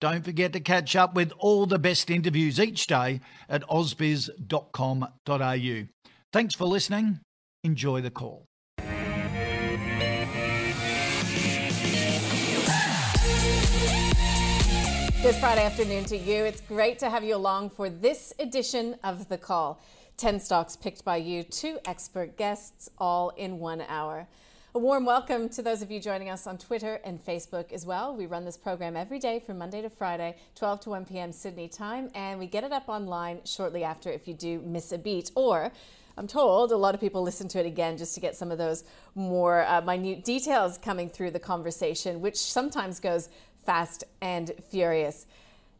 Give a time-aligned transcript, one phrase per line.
[0.00, 5.08] don't forget to catch up with all the best interviews each day at ausbiz.com.au.
[6.32, 7.20] Thanks for listening.
[7.64, 8.44] Enjoy the call.
[15.22, 16.44] Good Friday afternoon to you.
[16.44, 19.80] It's great to have you along for this edition of The Call.
[20.18, 24.28] 10 stocks picked by you, two expert guests, all in one hour.
[24.76, 28.14] A warm welcome to those of you joining us on Twitter and Facebook as well.
[28.14, 31.32] We run this program every day from Monday to Friday, 12 to 1 p.m.
[31.32, 34.98] Sydney time, and we get it up online shortly after if you do miss a
[34.98, 35.30] beat.
[35.34, 35.72] Or
[36.18, 38.58] I'm told a lot of people listen to it again just to get some of
[38.58, 43.30] those more uh, minute details coming through the conversation, which sometimes goes
[43.64, 45.24] fast and furious.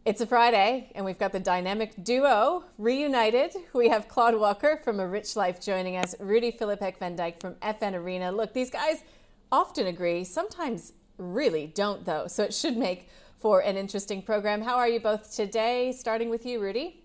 [0.07, 3.57] It's a Friday, and we've got the dynamic duo reunited.
[3.73, 8.33] We have Claude Walker from A Rich Life joining us, Rudi Filapek-Vandyck from FNArena.
[8.33, 9.03] Look, these guys
[9.51, 13.09] often agree, sometimes really don't, though, so it should make
[13.41, 14.63] for an interesting program.
[14.63, 15.91] How are you both today?
[15.91, 17.03] Starting with you, Rudi.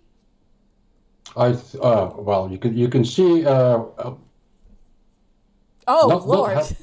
[1.36, 3.44] I uh, well, you can you can see.
[3.48, 4.14] Uh, uh,
[5.88, 6.56] oh not, Lord.
[6.56, 6.74] Not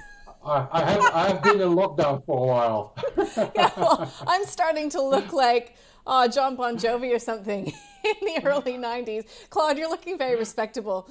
[0.44, 2.96] I, have I have been in lockdown for a while.
[3.54, 5.76] yeah, well, I'm starting to look like
[6.08, 7.66] oh, John Bon Jovi or something
[8.04, 9.26] in the early '90s.
[9.50, 11.08] Claude, you're looking very respectable.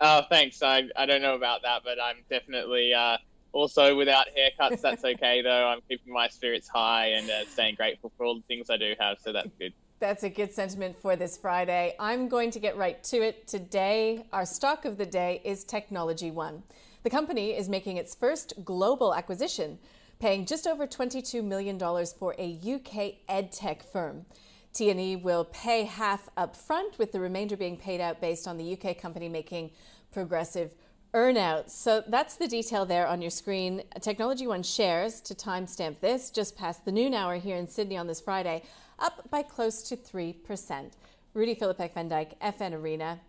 [0.00, 0.62] Oh, thanks.
[0.62, 3.16] I I don't know about that, but I'm definitely uh,
[3.52, 4.80] also without haircuts.
[4.80, 5.68] That's okay though.
[5.68, 8.94] I'm keeping my spirits high and uh, staying grateful for all the things I do
[9.00, 9.18] have.
[9.20, 9.72] So that's good.
[10.00, 11.94] That's a good sentiment for this Friday.
[12.00, 14.26] I'm going to get right to it today.
[14.32, 16.64] Our stock of the day is Technology One.
[17.04, 19.78] The company is making its first global acquisition,
[20.22, 21.76] paying just over $22 million
[22.16, 24.24] for a UK edtech firm.
[24.72, 28.72] TNE will pay half up front, with the remainder being paid out based on the
[28.78, 29.72] UK company making
[30.12, 30.76] progressive
[31.12, 31.70] earnouts.
[31.70, 33.82] So that's the detail there on your screen.
[34.00, 38.06] Technology One shares, to timestamp this, just past the noon hour here in Sydney on
[38.06, 38.62] this Friday,
[39.00, 40.92] up by close to 3%.
[41.34, 43.20] Rudi Filapek-Vandyck, FN Arena.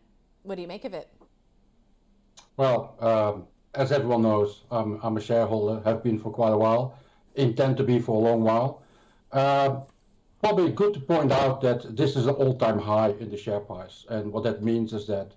[0.43, 1.09] What do you make of it?
[2.55, 6.97] Well, um, as everyone knows, I'm, I'm a shareholder, have been for quite a while,
[7.35, 8.83] intend to be for a long while.
[9.31, 9.81] Uh,
[10.41, 14.05] probably good to point out that this is an all-time high in the share price.
[14.09, 15.31] And what that means is that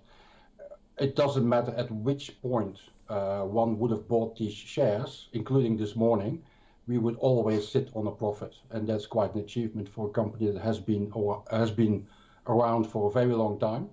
[0.99, 5.95] it doesn't matter at which point uh, one would have bought these shares, including this
[5.95, 6.43] morning,
[6.87, 8.55] we would always sit on a profit.
[8.71, 12.05] And that's quite an achievement for a company that has been or has been
[12.47, 13.89] around for a very long time.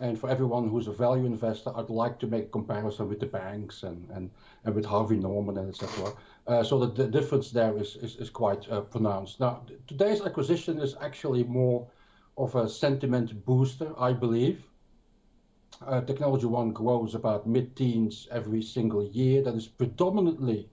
[0.00, 3.82] And for everyone who's a value investor, I'd like to make comparison with the banks
[3.82, 4.30] and, and,
[4.64, 6.12] and with Harvey Norman and etc.
[6.46, 9.40] Uh, so that the difference there is, is, is quite uh, pronounced.
[9.40, 11.86] Now, today's acquisition is actually more
[12.38, 14.64] of a sentiment booster, I believe.
[15.86, 19.42] Uh, Technology One grows about mid-teens every single year.
[19.42, 20.68] That is predominantly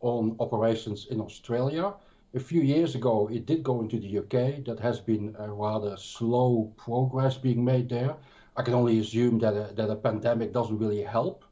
[0.00, 1.94] on operations in Australia.
[2.34, 4.64] A few years ago, it did go into the UK.
[4.64, 8.16] That has been a rather slow progress being made there.
[8.60, 11.46] I can only assume that a, that a pandemic doesn't really help.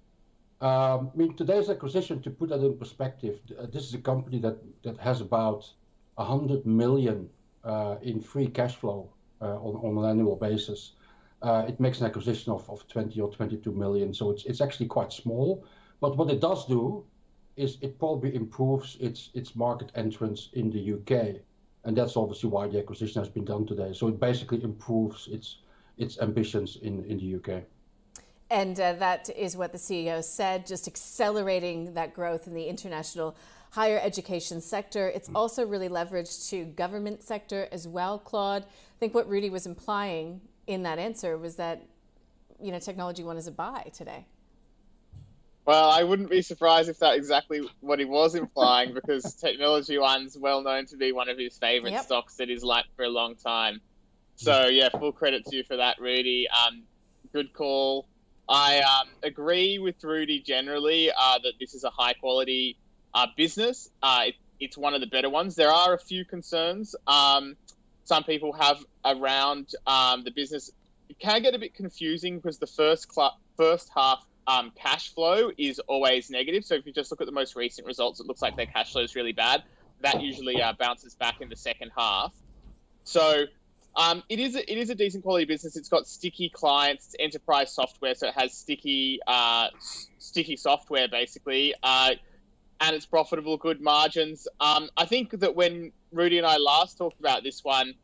[0.60, 4.38] Um, I mean, today's acquisition, to put that in perspective, uh, this is a company
[4.40, 5.66] that, that has about
[6.16, 7.30] 100 million
[7.64, 9.08] uh, in free cash flow
[9.40, 10.96] uh, on, on an annual basis.
[11.40, 14.88] Uh, it makes an acquisition of, of 20 or 22 million, so it's, it's actually
[14.88, 15.64] quite small.
[16.02, 17.06] But what it does do
[17.56, 21.36] is it probably improves its, its market entrance in the UK.
[21.84, 23.94] And that's obviously why the acquisition has been done today.
[23.94, 25.56] So it basically improves its
[25.98, 27.62] its ambitions in, in the UK.
[28.50, 33.36] And uh, that is what the CEO said, just accelerating that growth in the international
[33.70, 35.08] higher education sector.
[35.08, 38.62] It's also really leveraged to government sector as well, Claude.
[38.62, 41.82] I think what Rudi was implying in that answer was that,
[42.60, 44.24] you know, Technology One is a buy today.
[45.66, 50.38] Well, I wouldn't be surprised if that's exactly what he was implying because Technology One's
[50.38, 52.04] well known to be one of his favorite yep.
[52.04, 53.82] stocks that he's liked for a long time.
[54.38, 56.46] So yeah, full credit to you for that, Rudi.
[56.48, 56.84] Um,
[57.32, 58.06] good call.
[58.48, 62.78] I um, agree with Rudi generally uh, that this is a high quality
[63.12, 63.90] uh, business.
[64.02, 65.54] Uh, it, it's one of the better ones.
[65.54, 67.56] There are a few concerns um,
[68.08, 70.70] some people have around um, the business.
[71.10, 75.50] It can get a bit confusing because the first cl- first half um, cash flow
[75.58, 76.64] is always negative.
[76.64, 78.92] So if you just look at the most recent results, it looks like their cash
[78.92, 79.62] flow is really bad.
[80.00, 82.32] That usually uh, bounces back in the second half.
[83.04, 83.44] So
[83.96, 85.76] um, it is a, it is a decent quality business.
[85.76, 89.68] It's got sticky clients, it's enterprise software, so it has sticky uh,
[90.18, 92.10] sticky software basically, uh,
[92.80, 94.46] and it's profitable, good margins.
[94.60, 97.94] Um, I think that when Rudi and I last talked about this one,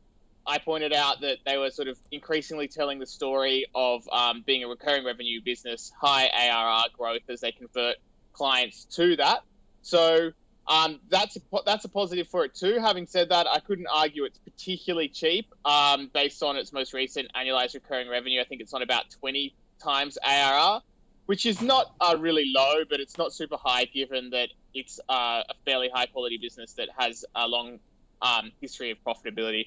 [0.46, 4.62] I pointed out that they were sort of increasingly telling the story of um, being
[4.62, 7.96] a recurring revenue business, high ARR growth as they convert
[8.32, 9.40] clients to that.
[9.82, 10.32] So
[10.66, 12.78] um, that's a, that's a positive for it too.
[12.80, 17.30] Having said that, I couldn't argue it's particularly cheap um, based on its most recent
[17.34, 18.40] annualized recurring revenue.
[18.40, 20.80] I think it's on about 20 times ARR,
[21.26, 25.42] which is not uh, really low, but it's not super high given that it's uh,
[25.48, 27.78] a fairly high quality business that has a long
[28.22, 29.66] um, history of profitability.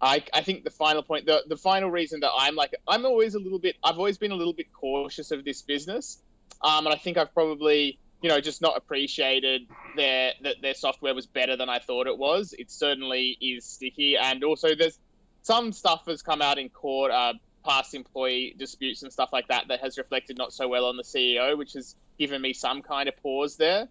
[0.00, 3.34] I, I think the final point, the, the final reason that I'm like, I'm always
[3.34, 6.20] a little bit, I've always been a little bit cautious of this business.
[6.60, 9.62] Um, and I think I've probably you know, just not appreciated
[9.96, 12.54] their that their software was better than I thought it was.
[12.58, 14.98] It certainly is sticky, and also there's
[15.42, 17.34] some stuff has come out in court, uh,
[17.64, 21.02] past employee disputes and stuff like that, that has reflected not so well on the
[21.02, 23.88] CEO, which has given me some kind of pause there.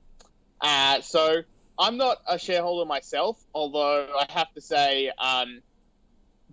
[0.60, 1.44] Uh, so
[1.78, 5.62] I'm not a shareholder myself, although I have to say, um,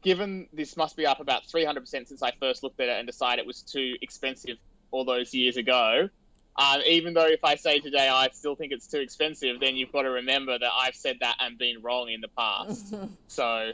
[0.03, 3.41] given this must be up about 300% since I first looked at it and decided
[3.41, 4.57] it was too expensive
[4.91, 6.09] all those years ago.
[6.57, 9.93] Um, even though if I say today I still think it's too expensive, then you've
[9.93, 12.95] got to remember that I've said that and been wrong in the past.
[13.29, 13.73] so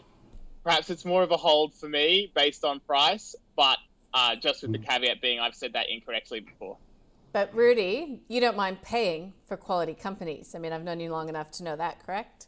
[0.63, 3.79] perhaps it's more of a hold for me based on price, but
[4.15, 6.77] uh, just with the caveat being I've said that incorrectly before.
[7.33, 10.55] But Rudi, you don't mind paying for quality companies.
[10.55, 12.47] I mean, I've known you long enough to know that, correct?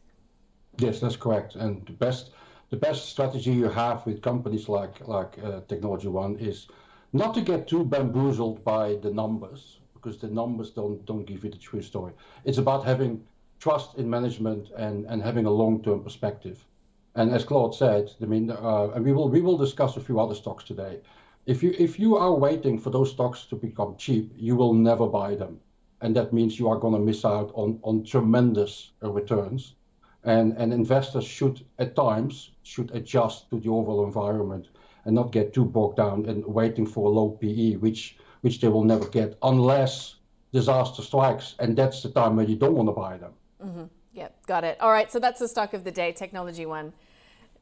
[0.78, 1.56] Yes, that's correct.
[1.56, 2.30] And the best
[2.70, 6.68] the best strategy you have with companies like like uh, Technology One is
[7.12, 11.50] not to get too bamboozled by the numbers because the numbers don't don't give you
[11.50, 12.12] the true story.
[12.44, 13.24] It's about having
[13.58, 16.64] trust in management and and having a long term perspective.
[17.14, 20.20] And as Claude said, I mean, uh, and we will we will discuss a few
[20.20, 21.00] other stocks today.
[21.46, 25.06] If you if you are waiting for those stocks to become cheap, you will never
[25.06, 25.60] buy them,
[26.00, 29.74] and that means you are going to miss out on on tremendous uh, returns.
[30.24, 34.68] And and investors should at times should adjust to the overall environment
[35.04, 38.68] and not get too bogged down and waiting for a low PE, which which they
[38.68, 40.16] will never get unless
[40.52, 43.32] disaster strikes, and that's the time when you don't want to buy them.
[43.64, 43.84] Mm-hmm.
[44.12, 44.80] Yep, got it.
[44.80, 46.92] All right, so that's the stock of the day, Technology One.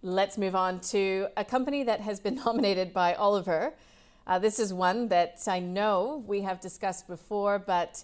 [0.02, 3.74] Let's move on to a company that has been nominated by Oliver.
[4.26, 8.02] Uh, this is one that I know we have discussed before, but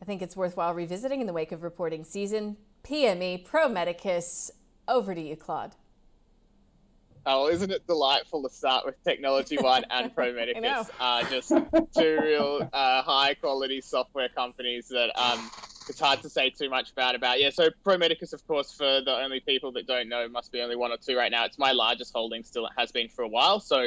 [0.00, 2.56] I think it's worthwhile revisiting in the wake of reporting season.
[2.84, 4.50] PME, Pro Medicus.
[4.86, 5.74] Over to you, Claude.
[7.26, 10.90] Oh, isn't it delightful to start with Technology One and Pro Medicus?
[11.00, 11.48] uh, just
[11.96, 15.50] two real uh, high quality software companies that um,
[15.88, 17.14] it's hard to say too much about.
[17.14, 20.52] About yeah, so Pro Medicus, of course, for the only people that don't know, must
[20.52, 21.46] be only one or two right now.
[21.46, 23.58] It's my largest holding, still it has been for a while.
[23.58, 23.86] So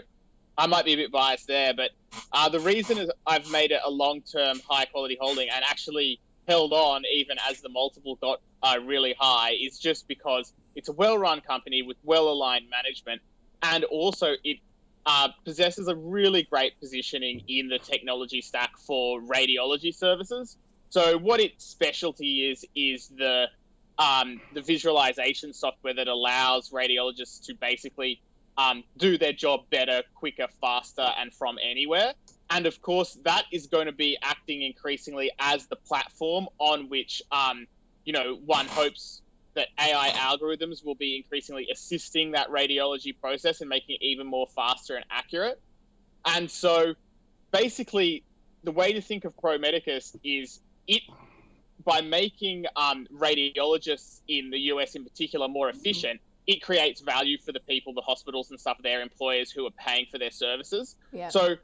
[0.57, 1.91] I might be a bit biased there, but
[2.31, 6.19] uh, the reason is I've made it a long term high quality holding and actually
[6.47, 10.93] held on even as the multiple got uh, really high is just because it's a
[10.93, 13.21] well-run company with well-aligned management,
[13.63, 14.57] and also it
[15.07, 20.55] uh, possesses a really great positioning in the technology stack for radiology services.
[20.89, 23.47] So what its specialty is is the
[23.97, 28.21] um, the visualization software that allows radiologists to basically
[28.55, 32.13] um, do their job better, quicker, faster, and from anywhere.
[32.51, 37.23] And of course, that is going to be acting increasingly as the platform on which
[37.31, 37.65] um,
[38.05, 39.21] you know one hopes
[39.57, 44.47] that AI algorithms will be increasingly assisting that radiology process and making it even more
[44.55, 45.59] faster and accurate.
[46.25, 46.93] And so
[47.51, 48.23] basically,
[48.63, 51.01] the way to think of Pro Medicus is it
[51.83, 57.51] by making um, radiologists in the US in particular more efficient, it creates value for
[57.51, 60.95] the people, the hospitals and stuff, their employers who are paying for their services.
[61.11, 61.29] Yeah.
[61.29, 61.55] So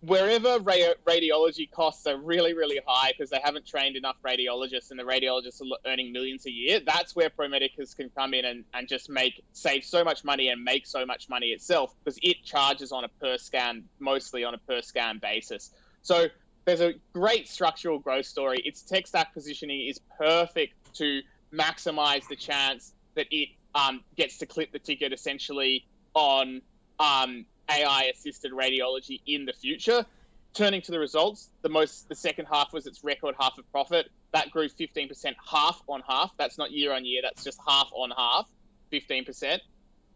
[0.00, 4.98] wherever ra- radiology costs are really, really high because they haven't trained enough radiologists and
[4.98, 8.64] the radiologists are earning millions a year, that's where Pro Medicus can come in and,
[8.72, 12.42] and just make save so much money and make so much money itself because it
[12.44, 15.70] charges on a per scan, mostly on a per scan basis.
[16.02, 16.26] So
[16.64, 18.62] there's a great structural growth story.
[18.64, 21.20] Its tech stack positioning is perfect to
[21.52, 26.62] maximize the chance that it um, gets to clip the ticket essentially on
[26.98, 30.04] um, AI assisted radiology in the future.
[30.52, 34.10] Turning to the results, the most the second half was its record half of profit.
[34.32, 36.32] That grew 15% half on half.
[36.36, 37.22] That's not year on year.
[37.22, 38.48] That's just half on half,
[38.92, 39.60] 15%.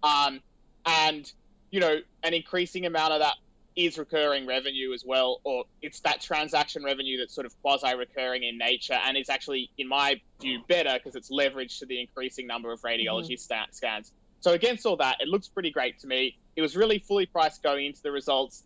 [0.03, 0.41] Um,
[0.85, 1.33] and
[1.71, 3.35] you know, an increasing amount of that
[3.77, 8.45] is recurring revenue as well, or it's that transaction revenue that's sort of quasi recurring
[8.45, 12.47] in nature and is actually, in my view, better because it's leveraged to the increasing
[12.47, 13.67] number of radiology mm-hmm.
[13.73, 14.13] scans.
[14.45, 16.37] So, against all that, it looks pretty great to me.
[16.55, 18.63] It was really fully priced going into the results.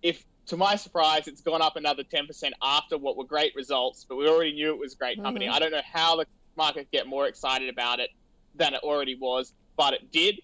[0.00, 4.14] If, to my surprise, it's gone up another 10% after what were great results, but
[4.14, 5.46] we already knew it was a great company.
[5.46, 5.54] Mm-hmm.
[5.56, 8.10] I don't know how the market get more excited about it
[8.54, 10.40] than it already was, but it did.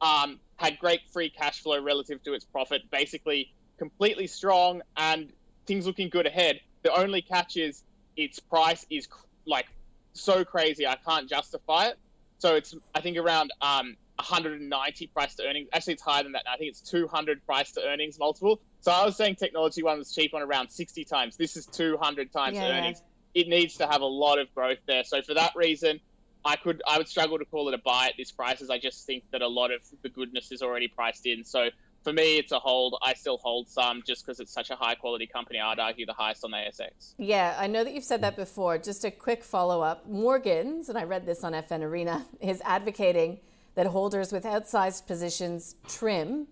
[0.00, 5.30] Um, had great free cash flow relative to its profit, basically completely strong and
[5.66, 6.58] things looking good ahead.
[6.84, 7.82] The only catch is
[8.16, 9.08] its price is
[9.46, 9.66] like
[10.14, 11.98] so crazy, I can't justify it.
[12.38, 15.68] So it's I think around um, 190 price to earnings.
[15.72, 16.44] Actually, it's higher than that.
[16.52, 18.60] I think it's 200 price to earnings multiple.
[18.80, 21.36] So I was saying technology one was cheap on around 60 times.
[21.36, 22.78] This is 200 times yeah.
[22.78, 23.02] earnings.
[23.34, 25.04] It needs to have a lot of growth there.
[25.04, 26.00] So for that reason,
[26.44, 28.78] I could I would struggle to call it a buy at this price, as I
[28.78, 31.44] just think that a lot of the goodness is already priced in.
[31.44, 31.68] So
[32.02, 32.98] for me, it's a hold.
[33.00, 35.60] I still hold some just because it's such a high quality company.
[35.60, 37.14] I'd argue the highest on the ASX.
[37.16, 38.76] Yeah, I know that you've said that before.
[38.78, 40.08] Just a quick follow up.
[40.08, 43.38] Morgans, and I read this on FNArena, is advocating
[43.74, 46.46] that holders with outsized positions trim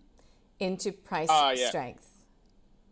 [0.58, 1.68] into price uh, yeah.
[1.68, 2.06] strength.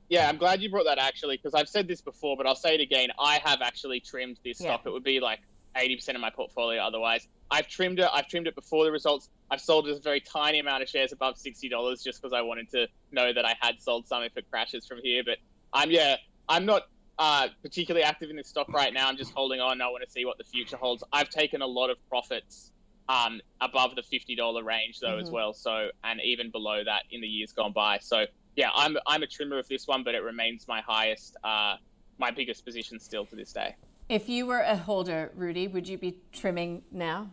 [0.08, 2.75] Yeah, I'm glad you brought that actually because I've said this before, but I'll say
[2.75, 3.11] it again.
[3.18, 4.68] I have actually trimmed this yeah.
[4.68, 4.82] stock.
[4.87, 5.40] It would be like
[5.76, 7.28] 80% of my portfolio otherwise.
[7.50, 8.08] I've trimmed it.
[8.12, 9.30] I've trimmed it before the results.
[9.50, 12.70] I've sold a very tiny amount of shares above sixty dollars just because I wanted
[12.70, 15.23] to know that I had sold some if it crashes from here.
[15.25, 15.38] But
[15.73, 16.16] I'm yeah,
[16.49, 16.82] I'm not
[17.18, 19.08] uh, particularly active in this stock right now.
[19.08, 19.80] I'm just holding on.
[19.80, 21.02] I want to see what the future holds.
[21.12, 22.73] I've taken a lot of profits
[23.08, 25.20] um, above the fifty dollar range though mm-hmm.
[25.20, 25.52] as well.
[25.52, 27.98] So and even below that in the years gone by.
[27.98, 31.76] So yeah, I'm I'm a trimmer of this one, but it remains my highest, uh,
[32.18, 33.76] my biggest position still to this day.
[34.08, 37.30] If you were a holder, Rudi, would you be trimming now?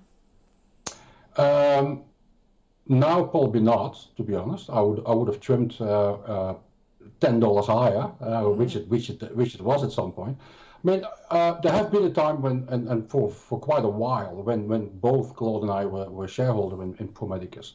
[1.37, 2.03] Um,
[2.87, 4.05] now probably not.
[4.17, 6.55] To be honest, I would I would have trimmed uh, uh,
[7.19, 8.59] ten dollars higher, uh, mm-hmm.
[8.59, 10.37] which it which it which it was at some point.
[10.85, 13.89] I mean, uh, there have been a time when, and, and for, for quite a
[13.89, 17.73] while, when, when both Claude and I were, were shareholder in, in Pro Medicus,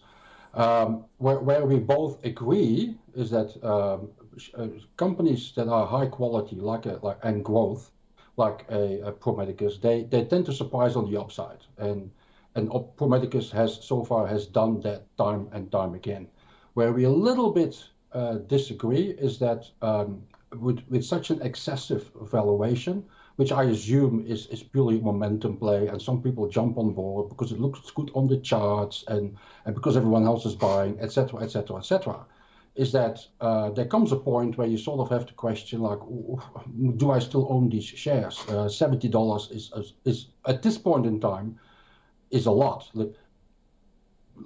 [0.54, 4.10] um, where, where we both agree is that um,
[4.56, 7.90] uh, companies that are high quality, like a, like and growth,
[8.36, 12.12] like a, a Pro Medicus, they, they tend to surprise on the upside, and
[12.54, 16.28] and Pro Medicus has so far has done that time and time again.
[16.74, 17.76] Where we a little bit
[18.12, 20.22] uh, disagree is that um,
[20.56, 23.04] with, with such an excessive valuation,
[23.36, 27.52] which I assume is, is purely momentum play, and some people jump on board because
[27.52, 31.76] it looks good on the charts and, and because everyone else is buying, etc., etc.,
[31.76, 32.26] etc.,
[32.76, 35.98] is that uh, there comes a point where you sort of have to question, like,
[36.96, 38.38] do I still own these shares?
[38.48, 41.58] Uh, $70 is, is, is, at this point in time,
[42.30, 42.88] is a lot.
[42.94, 43.12] Like,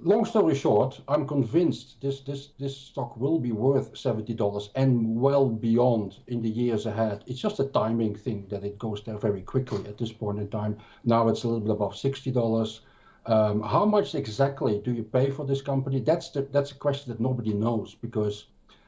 [0.01, 5.19] long story short, I'm convinced this this this stock will be worth seventy dollars and
[5.19, 7.23] well beyond in the years ahead.
[7.27, 10.49] It's just a timing thing that it goes there very quickly at this point in
[10.49, 10.77] time.
[11.03, 12.81] Now it's a little bit above sixty dollars.
[13.27, 15.99] Um, how much exactly do you pay for this company?
[15.99, 18.47] That's the that's a question that nobody knows because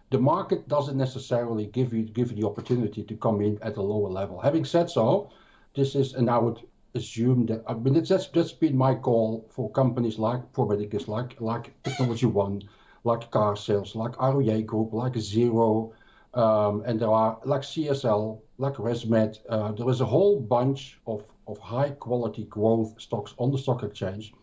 [0.10, 3.82] the market doesn't necessarily give you give you the opportunity to come in at a
[3.82, 4.40] lower level.
[4.40, 5.32] Having said so,
[5.76, 6.60] this is and I would
[6.94, 11.40] assume that I mean that's that's been my call for companies like Pro Medicus, like
[11.40, 12.62] like Technology One,
[13.04, 15.92] like Carsales, like REA Group, like Xero,
[16.34, 19.38] um, and there are like CSL, like ResMed.
[19.50, 23.84] Uh, there is a whole bunch of of high quality growth stocks on the stock
[23.84, 24.34] exchange,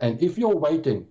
[0.00, 1.06] and if you're waiting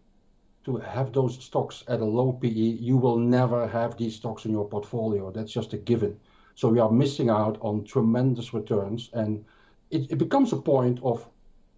[0.65, 4.51] to have those stocks at a low PE, you will never have these stocks in
[4.51, 5.31] your portfolio.
[5.31, 6.19] That's just a given.
[6.55, 9.45] So we are missing out on tremendous returns and
[9.91, 11.27] it, it becomes a point of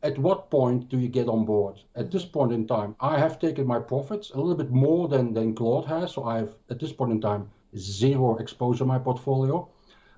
[0.04, 1.80] at what point do you get on board?
[1.96, 5.34] At this point in time, I have taken my profits a little bit more than,
[5.34, 6.14] than Claude has.
[6.14, 9.70] So I have, at this point in time, zero exposure in my portfolio.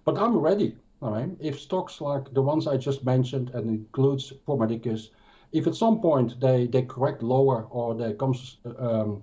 [0.05, 0.77] But I'm ready.
[1.01, 1.29] All right.
[1.39, 5.09] If stocks like the ones I just mentioned and includes Pro Medicus,
[5.51, 9.21] if at some point they, they correct lower or they comes, um,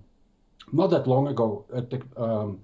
[0.73, 2.61] not that long ago, the, um,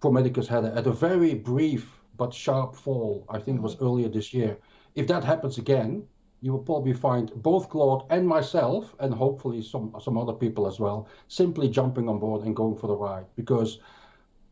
[0.00, 3.26] Pro Medicus had a, had a very brief but sharp fall.
[3.28, 3.84] I think it was mm-hmm.
[3.84, 4.56] earlier this year
[4.94, 6.06] if that happens again,
[6.40, 10.78] you will probably find both Claude and myself, and hopefully some some other people as
[10.78, 13.24] well, simply jumping on board and going for the ride.
[13.34, 13.78] Because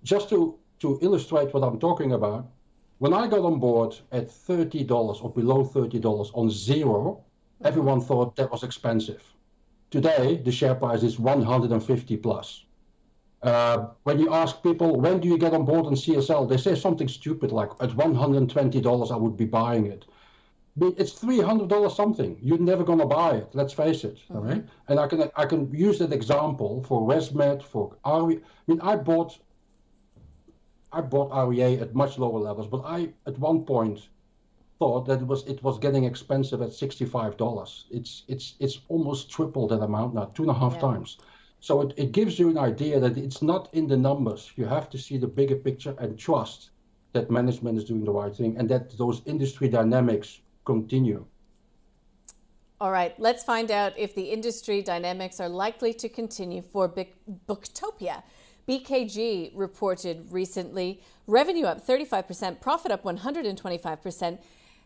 [0.02, 2.50] just to to illustrate what I'm talking about,
[2.98, 7.20] when I got on board at thirty dollars or below thirty dollars on Xero,
[7.62, 9.22] everyone thought that was expensive.
[9.90, 12.64] Today the share price is 150 plus.
[13.42, 16.74] Uh, when you ask people when do you get on board in CSL, they say
[16.74, 20.06] something stupid like at $120 I would be buying it.
[20.80, 22.38] It's $300 something.
[22.40, 23.48] You're never gonna buy it.
[23.52, 24.16] Let's face it.
[24.16, 24.36] Mm-hmm.
[24.36, 24.64] All right.
[24.88, 28.36] And I can I can use that example for ResMed for RE.
[28.36, 29.38] I mean I bought
[30.90, 34.08] I bought REA at much lower levels, but I at one point
[34.78, 37.86] thought that it was it was getting expensive at sixty five dollars.
[37.90, 40.88] It's it's it's almost triple that amount now, two and a half yeah.
[40.88, 41.18] times.
[41.60, 44.52] So it, it gives you an idea that it's not in the numbers.
[44.56, 46.70] You have to see the bigger picture and trust
[47.12, 51.26] that management is doing the right thing and that those industry dynamics continue.
[52.80, 56.88] All right, let's find out if the industry dynamics are likely to continue for
[57.48, 58.22] Booktopia.
[58.68, 64.38] BKG reported recently revenue up 35%, profit up 125%.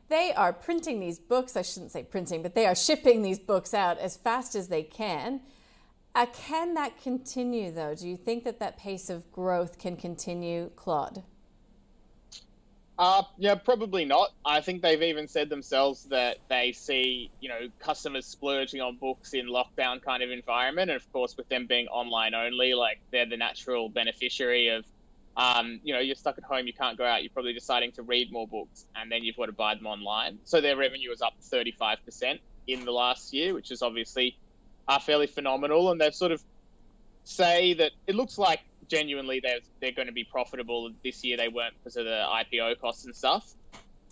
[0.08, 3.74] They are printing these books, I shouldn't say printing, but they are shipping these books
[3.74, 5.40] out as fast as they can.
[6.14, 7.94] Uh, can that continue, though?
[7.94, 11.22] Do you think that that pace of growth can continue, Claude?
[12.98, 14.30] Uh, yeah, probably not.
[14.44, 19.34] I think they've even said themselves that they see, you know, customers splurging on books
[19.34, 23.26] in lockdown kind of environment, and of course, with them being online only, like they're
[23.26, 24.86] the natural beneficiary of,
[25.36, 28.02] um, you know, you're stuck at home, you can't go out, you're probably deciding to
[28.02, 30.38] read more books, and then you've got to buy them online.
[30.44, 34.38] So their revenue is up 35% in the last year, which is obviously
[34.88, 36.42] are fairly phenomenal, and they've sort of
[37.24, 41.36] say that it looks like genuinely they're they're going to be profitable this year.
[41.36, 43.54] They weren't because of the IPO costs and stuff.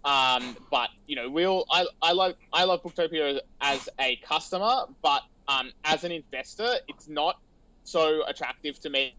[0.04, 5.22] Um, but you know, we'll I I love I love Booktopia as a customer, but
[5.48, 7.38] um, as an investor, it's not
[7.84, 9.14] so attractive to me.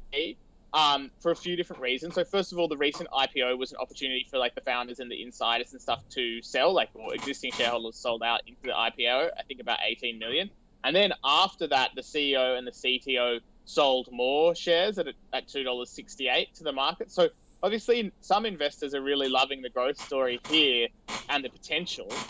[0.74, 2.15] Um, for a few different reasons.
[2.15, 5.09] So first of all, the recent IPO was an opportunity for like the founders and
[5.09, 6.74] the insiders and stuff to sell.
[6.74, 9.29] Like, or existing shareholders sold out into the IPO.
[9.39, 10.50] I think about 18 million.
[10.83, 16.53] And then after that, the CEO and the CTO sold more shares at, at $2.68
[16.55, 17.12] to the market.
[17.12, 17.29] So
[17.63, 20.89] obviously, some investors are really loving the growth story here
[21.30, 22.23] and the potential.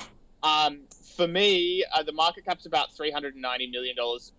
[0.44, 3.36] Um, for me, uh, the market cap's about $390
[3.72, 3.96] million,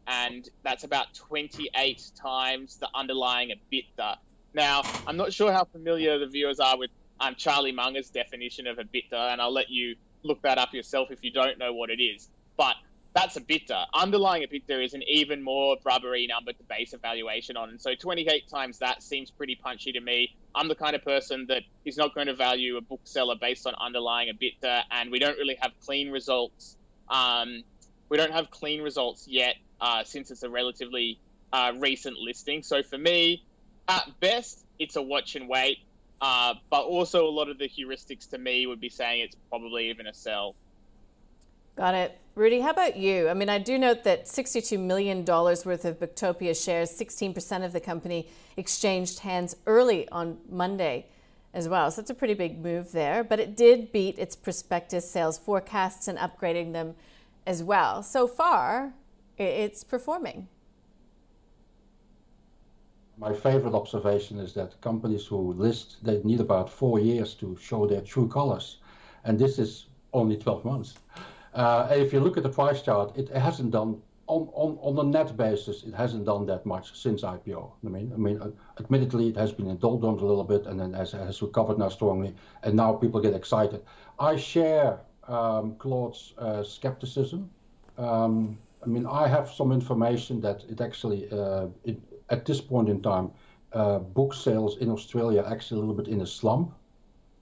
[0.06, 4.16] and that's about 28 times the underlying EBITDA.
[4.54, 8.78] Now, I'm not sure how familiar the viewers are with um, Charlie Munger's definition of
[8.78, 12.00] EBITDA, and I'll let you look that up yourself if you don't know what it
[12.02, 12.30] is.
[12.56, 12.76] But
[13.16, 13.86] that's a EBITDA.
[13.94, 17.70] Underlying a EBITDA is an even more rubbery number to base a valuation on.
[17.70, 20.36] And so 28 times that seems pretty punchy to me.
[20.54, 23.74] I'm the kind of person that is not going to value a bookseller based on
[23.74, 26.76] underlying a EBITDA, and we don't really have clean results.
[27.08, 27.62] Um,
[28.10, 31.18] we don't have clean results yet uh, since it's a relatively
[31.54, 32.62] uh, recent listing.
[32.62, 33.44] So for me,
[33.88, 35.78] at best, it's a watch and wait.
[36.20, 39.88] Uh, but also, a lot of the heuristics to me would be saying it's probably
[39.88, 40.54] even a sell.
[41.76, 42.18] Got it.
[42.34, 43.28] Rudi, how about you?
[43.28, 47.80] I mean, I do note that $62 million worth of Booktopia shares, 16% of the
[47.80, 51.06] company, exchanged hands early on Monday
[51.52, 51.90] as well.
[51.90, 53.22] So that's a pretty big move there.
[53.22, 56.94] But it did beat its prospectus sales forecasts and upgrading them
[57.46, 58.02] as well.
[58.02, 58.92] So far,
[59.38, 60.48] it's performing.
[63.18, 67.86] My favorite observation is that companies who list, they need about four years to show
[67.86, 68.78] their true colors.
[69.24, 70.94] And this is only 12 months.
[71.56, 75.84] Uh, if you look at the price chart, it hasn't done on, a net basis,
[75.84, 77.70] it hasn't done that much since IPO.
[77.84, 80.78] I mean, I mean, uh, admittedly, it has been in doldrums a little bit, and
[80.78, 83.82] then has, recovered now strongly, and now people get excited.
[84.18, 87.48] I share um, Claude's uh, skepticism.
[87.96, 91.30] Um, I mean, I have some information that it actually,
[92.28, 93.30] at this point in time,
[93.72, 96.74] book sales in Australia are actually a little bit in a slump.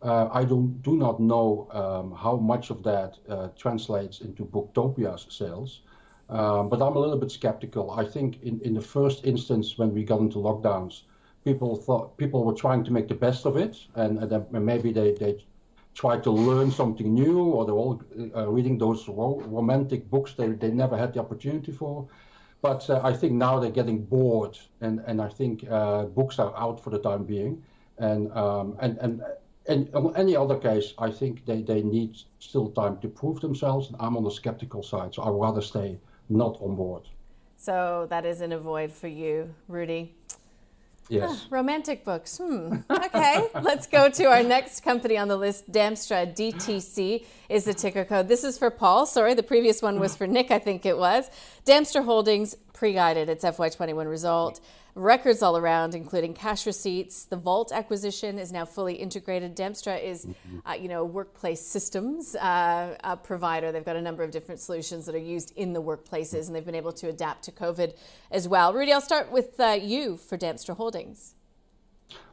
[0.05, 5.27] Uh, I don't, do not know um, how much of that uh, translates into Booktopia's
[5.31, 5.81] sales,
[6.29, 7.91] um, but I'm a little bit skeptical.
[7.91, 11.03] I think in, in the first instance, when we got into lockdowns,
[11.43, 14.93] people thought people were trying to make the best of it, and, and then maybe
[14.93, 15.43] they, they
[15.95, 18.03] tried to learn something new, or they're all
[18.37, 22.07] uh, reading those ro- romantic books they, they never had the opportunity for.
[22.61, 26.55] But uh, I think now they're getting bored, and, and I think uh, books are
[26.57, 27.63] out for the time being.
[27.99, 29.23] And, um, and, and
[29.67, 33.89] and on any other case, I think they, they need still time to prove themselves.
[33.89, 35.99] And I'm on the skeptical side, so I'd rather stay
[36.29, 37.03] not on board.
[37.57, 40.15] So that is an avoid for you, Rudi.
[41.09, 41.31] Yes.
[41.31, 42.39] Ah, romantic books.
[42.39, 42.77] Hmm.
[42.91, 43.47] Okay.
[43.63, 45.71] Let's go to our next company on the list.
[45.71, 48.29] Damstra DTC is the ticker code.
[48.29, 49.07] This is for Paul.
[49.07, 51.29] Sorry, the previous one was for Nick, I think it was.
[51.67, 54.61] Damstra Holdings pre guided its FY21 result.
[54.97, 57.25] Records all around, including cash receipts.
[57.25, 59.57] The Vault acquisition is now fully integrated.
[59.57, 60.29] Damstra is,
[60.65, 63.73] uh, you know, workplace systems uh, provider.
[63.73, 66.65] They've got a number of different solutions that are used in the workplaces, and they've
[66.65, 67.97] been able to adapt to COVID
[68.31, 68.73] as well.
[68.73, 71.35] Rudi, I'll start with uh, you for Damstra Holdings.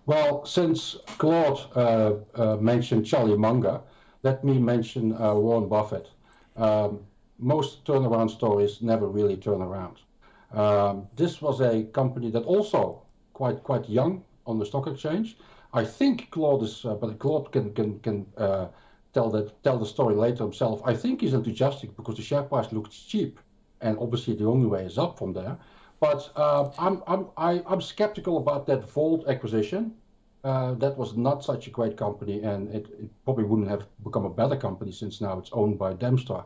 [0.06, 3.82] Well, since Claude uh, uh, mentioned Charlie Munger,
[4.22, 6.10] let me mention uh, Warren Buffett.
[6.58, 7.00] Um,
[7.40, 9.98] most turnaround stories never really turn around.
[10.54, 13.02] Um, this was a company that also
[13.34, 15.38] quite quite young on the stock exchange.
[15.74, 18.68] I think Claude is, uh, but Claude can can can uh,
[19.14, 20.82] tell that tell the story later himself.
[20.86, 23.40] I think he's enthusiastic because the share price looked cheap,
[23.80, 25.58] and obviously the only way is up from there.
[26.00, 29.94] But uh, I'm I'm I, am i am skeptical about that Vault acquisition.
[30.44, 34.26] Uh, that was not such a great company, and it, it, probably wouldn't have become
[34.26, 36.44] a better company since now it's owned by Damstra.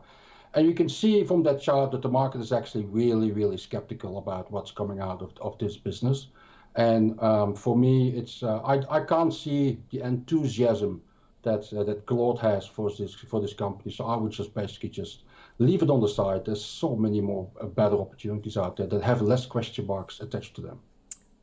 [0.56, 4.16] And you can see from that chart that the market is actually really, really skeptical
[4.16, 6.28] about what's coming out of, of this business.
[6.76, 11.02] And um, for me, it's uh, I, I can't see the enthusiasm
[11.42, 13.92] that uh, that Claude has for this for this company.
[13.92, 15.24] So I would just basically just
[15.58, 16.46] leave it on the side.
[16.46, 20.54] There's so many more uh, better opportunities out there that have less question marks attached
[20.56, 20.80] to them.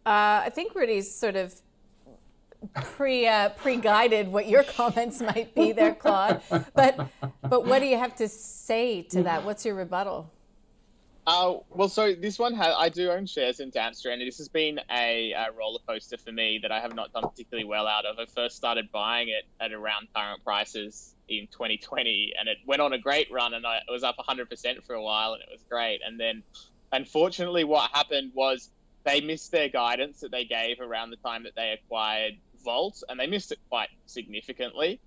[0.06, 1.54] Uh, I think Rudi's sort of
[2.74, 6.42] pre uh, pre guided what your comments might be there, Claude.
[6.74, 7.08] But
[7.42, 9.44] but what do you have to say to that?
[9.44, 10.32] What's your rebuttal?
[11.26, 14.50] Uh, well, so this one has, I do own shares in Damstra, and this has
[14.50, 18.06] been a, a, roller coaster for me that I have not done particularly well out
[18.06, 18.20] of.
[18.20, 22.92] I first started buying it at around current prices in 2020, and it went on
[22.92, 25.62] a great run, and I, it was up 100% for a while, and it was
[25.70, 26.02] great.
[26.06, 26.44] And then,
[26.92, 28.70] unfortunately, what happened was
[29.06, 33.20] they missed their guidance that they gave around the time that they acquired Vault, and
[33.20, 35.00] they missed it quite significantly.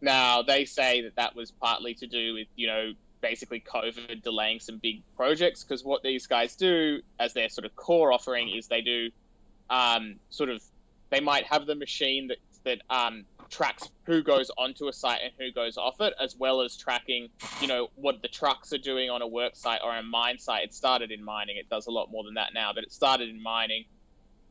[0.00, 4.60] Now they say that that was partly to do with you know basically COVID delaying
[4.60, 8.66] some big projects because what these guys do as their sort of core offering is
[8.66, 9.10] they do
[9.70, 10.62] um, sort of
[11.10, 15.32] they might have the machine that that um, tracks who goes onto a site and
[15.38, 17.28] who goes off it, as well as tracking,
[17.60, 20.64] you know, what the trucks are doing on a work site or a mine site.
[20.64, 21.56] It started in mining.
[21.56, 23.84] It does a lot more than that now, but it started in mining.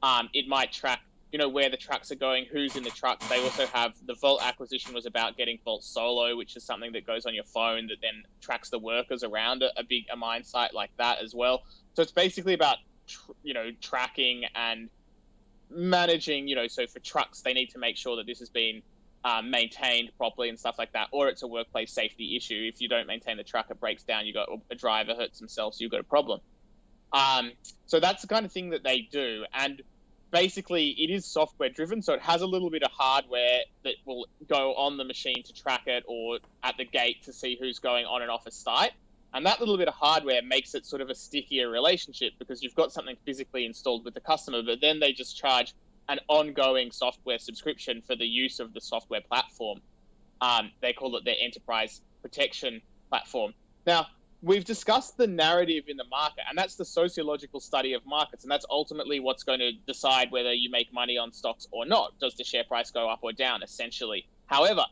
[0.01, 1.01] Um, it might track
[1.33, 3.27] you know where the trucks are going, who's in the trucks.
[3.27, 7.07] They also have the Vault acquisition was about getting Vault Solo, which is something that
[7.07, 10.43] goes on your phone that then tracks the workers around a, a big a mine
[10.43, 11.63] site like that as well.
[11.95, 14.91] So it's basically about tr- you know tracking and
[15.71, 16.47] managing.
[16.47, 18.83] You know, so for trucks, they need to make sure that this has been
[19.25, 22.69] um, maintained properly and stuff like that, or it's a workplace safety issue.
[22.71, 24.27] If you don't maintain the truck, it breaks down.
[24.27, 26.41] You got a driver hurts himself, so you've got a problem.
[27.11, 27.53] Um,
[27.87, 29.81] so that's the kind of thing that they do, and
[30.33, 34.27] basically it is software driven, so it has a little bit of hardware that will
[34.49, 38.05] go on the machine to track it or at the gate to see who's going
[38.05, 38.91] on and off a site.
[39.33, 42.75] And that little bit of hardware makes it sort of a stickier relationship because you've
[42.75, 45.73] got something physically installed with the customer, but then they just charge
[46.09, 49.79] an ongoing software subscription for the use of the software platform.
[50.41, 53.53] Um, they call it their enterprise protection platform.
[53.85, 54.07] Now,
[54.43, 58.51] we've discussed the narrative in the market, and that's the sociological study of markets, and
[58.51, 62.19] that's ultimately what's going to decide whether you make money on stocks or not.
[62.19, 64.27] Does the share price go up or down, essentially?
[64.45, 64.83] However,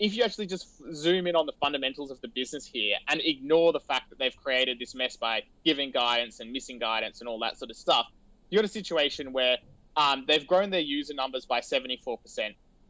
[0.00, 3.72] if you actually just zoom in on the fundamentals of the business here and ignore
[3.72, 7.38] the fact that they've created this mess by giving guidance and missing guidance and all
[7.38, 8.06] that sort of stuff,
[8.50, 9.58] you've got a situation where
[9.96, 12.18] um, they've grown their user numbers by 74%.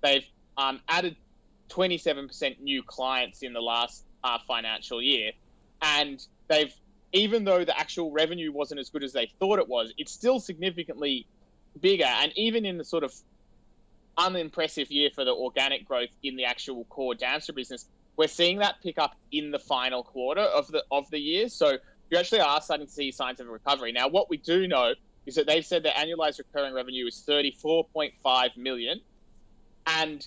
[0.03, 0.25] They've
[0.57, 1.17] um, added
[1.69, 5.33] 27% new clients in the last uh, financial year
[5.83, 6.75] and they've
[7.13, 10.41] even though the actual revenue wasn't as good as they thought it was, it's still
[10.41, 11.27] significantly
[11.81, 12.05] bigger.
[12.05, 13.15] And even in the sort of
[14.19, 17.87] unimpressive year for the organic growth in the actual core Damstra business,
[18.17, 21.49] we're seeing that pick up in the final quarter of the of the year.
[21.49, 21.79] So
[22.11, 23.93] you actually are starting to see signs of a recovery.
[23.93, 24.95] Now, what we do know
[25.27, 29.01] is that they've said their annualized recurring revenue is 34.5 million,
[29.87, 30.27] and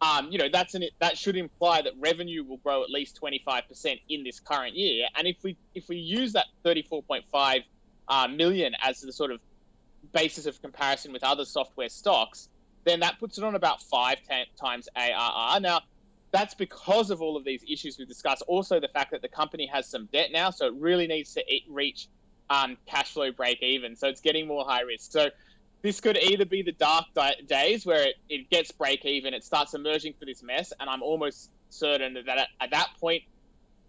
[0.00, 4.00] um, you know that's an that should imply that revenue will grow at least 25%
[4.08, 5.06] in this current year.
[5.16, 7.64] And if we if we use that 34.5
[8.08, 9.40] uh, million as the sort of
[10.12, 12.48] basis of comparison with other software stocks,
[12.84, 14.18] then that puts it on about five
[14.60, 15.60] times ARR.
[15.60, 15.80] Now,
[16.30, 18.42] that's because of all of these issues we've discussed.
[18.46, 21.42] Also, the fact that the company has some debt now, so it really needs to
[21.68, 22.08] reach
[22.50, 23.96] um, cash flow break even.
[23.96, 25.10] So it's getting more high risk.
[25.10, 25.28] So
[25.86, 29.44] this could either be the dark di- days where it, it gets break even, it
[29.44, 33.22] starts emerging for this mess, and I'm almost certain that at, at that point,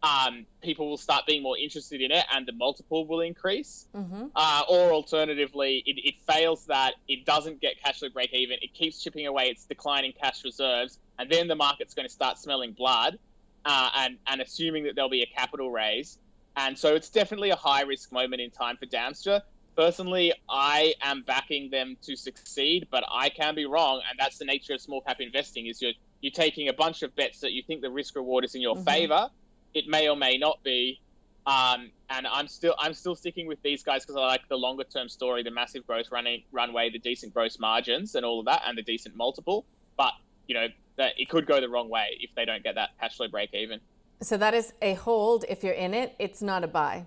[0.04, 3.88] um, people will start being more interested in it and the multiple will increase.
[3.96, 4.26] Mm-hmm.
[4.36, 8.76] Uh, or alternatively, it, it, fails that, it doesn't get cash flow break even, it
[8.76, 12.74] keeps chipping away its declining cash reserves, and then the market's going to start smelling
[12.74, 13.18] blood
[13.66, 16.20] uh, and, and assuming that there'll be a capital raise.
[16.56, 19.42] And so it's definitely a high risk moment in time for Damstra
[19.78, 24.46] personally, I am backing them to succeed, but I can be wrong, and that's the
[24.46, 25.68] nature of small cap investing.
[25.68, 28.56] Is you're you're taking a bunch of bets that you think the risk reward is
[28.56, 28.84] in your mm-hmm.
[28.84, 29.30] favor.
[29.74, 31.00] It may or may not be,
[31.46, 34.84] um, and I'm still I'm still sticking with these guys because I like the longer
[34.84, 38.64] term story, the massive growth running runway, the decent gross margins, and all of that,
[38.66, 39.64] and the decent multiple.
[39.96, 40.14] But
[40.48, 43.16] you know that it could go the wrong way if they don't get that cash
[43.16, 43.80] flow break even.
[44.22, 46.16] So that is a hold if you're in it.
[46.18, 47.06] It's not a buy.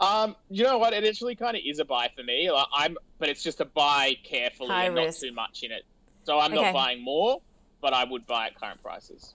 [0.00, 0.92] Um, you know what?
[0.92, 2.50] It actually kind of is a buy for me.
[2.50, 5.22] Like, I'm, but it's just a buy carefully High and risk.
[5.22, 5.84] not too much in it.
[6.24, 6.62] So I'm okay.
[6.62, 7.40] not buying more,
[7.80, 9.34] but I would buy at current prices.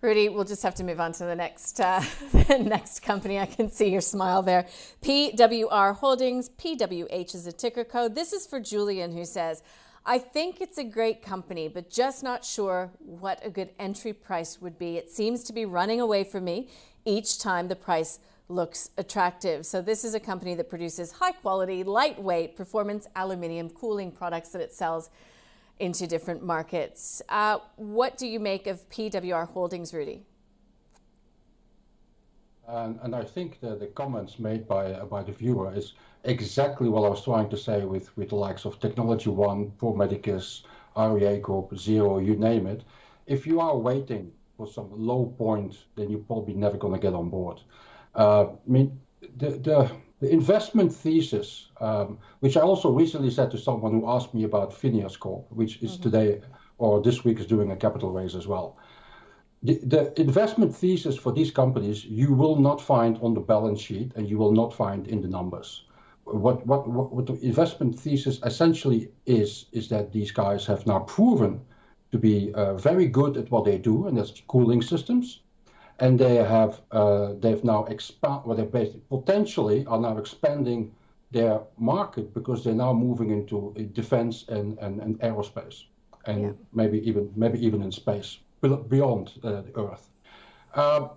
[0.00, 2.02] Rudi, we'll just have to move on to the next uh,
[2.32, 3.38] the next company.
[3.38, 4.66] I can see your smile there.
[5.02, 8.14] PWR Holdings, PWH is a ticker code.
[8.14, 9.62] This is for Julian, who says,
[10.06, 14.58] I think it's a great company, but just not sure what a good entry price
[14.62, 14.96] would be.
[14.96, 16.70] It seems to be running away from me
[17.04, 19.64] each time the price looks attractive.
[19.64, 24.60] So, this is a company that produces high quality, lightweight performance aluminium cooling products that
[24.60, 25.10] it sells
[25.78, 27.22] into different markets.
[27.28, 30.22] Uh, what do you make of PWR Holdings, Rudi?
[32.68, 37.04] And, and I think the, the comments made by, by the viewer is exactly what
[37.04, 40.62] I was trying to say with, with the likes of Technology One, Pro Medicus,
[40.96, 42.84] REA Group, Xero, you name it.
[43.26, 47.14] If you are waiting for some low point, then you're probably never going to get
[47.14, 47.60] on board.
[48.14, 49.00] Uh, I mean,
[49.36, 54.34] the, the, the investment thesis, um, which I also recently said to someone who asked
[54.34, 56.02] me about Fineos Corp, which is mm-hmm.
[56.02, 56.40] today
[56.78, 58.76] or this week is doing a capital raise as well.
[59.62, 64.12] The, the, investment thesis for these companies you will not find on the balance sheet
[64.16, 65.84] and you will not find in the numbers.
[66.24, 71.00] What, what, what, what the investment thesis essentially is, is that these guys have now
[71.00, 71.60] proven
[72.12, 75.40] to be uh, very good at what they do, and that's cooling systems
[76.00, 80.92] and they have uh, they've now expand well they basically potentially are now expanding
[81.30, 85.84] their market because they're now moving into defense and, and, and aerospace
[86.26, 86.52] and yeah.
[86.72, 88.38] maybe even maybe even in space
[88.88, 90.10] beyond uh, the earth
[90.74, 91.08] uh,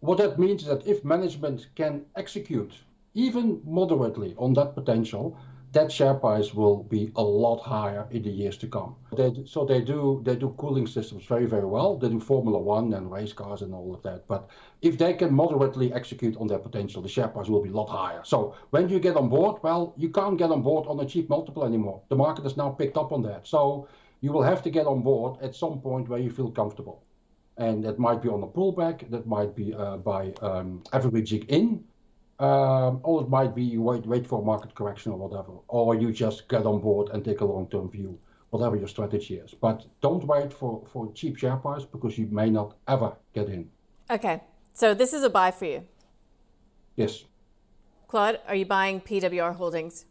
[0.00, 2.72] what that means is that if management can execute
[3.14, 5.36] even moderately on that potential
[5.74, 8.96] that share price will be a lot higher in the years to come.
[9.16, 11.98] They, so they do they do cooling systems very very well.
[11.98, 14.26] They do Formula One and race cars and all of that.
[14.26, 14.48] But
[14.82, 17.88] if they can moderately execute on their potential, the share price will be a lot
[17.88, 18.22] higher.
[18.24, 21.28] So when you get on board, well, you can't get on board on a cheap
[21.28, 22.02] multiple anymore.
[22.08, 23.46] The market has now picked up on that.
[23.46, 23.88] So
[24.20, 27.02] you will have to get on board at some point where you feel comfortable.
[27.56, 31.84] And that might be on a pullback, that might be uh, by um, averaging in,
[32.38, 35.94] um, or it might be you wait, wait for a market correction or whatever, or
[35.94, 38.18] you just get on board and take a long-term view,
[38.50, 39.54] whatever your strategy is.
[39.54, 43.70] But don't wait for, for cheap share price because you may not ever get in.
[44.10, 44.42] Okay,
[44.72, 45.84] so this is a buy for you.
[46.96, 47.24] Yes.
[48.08, 50.06] Claude, are you buying PWR Holdings?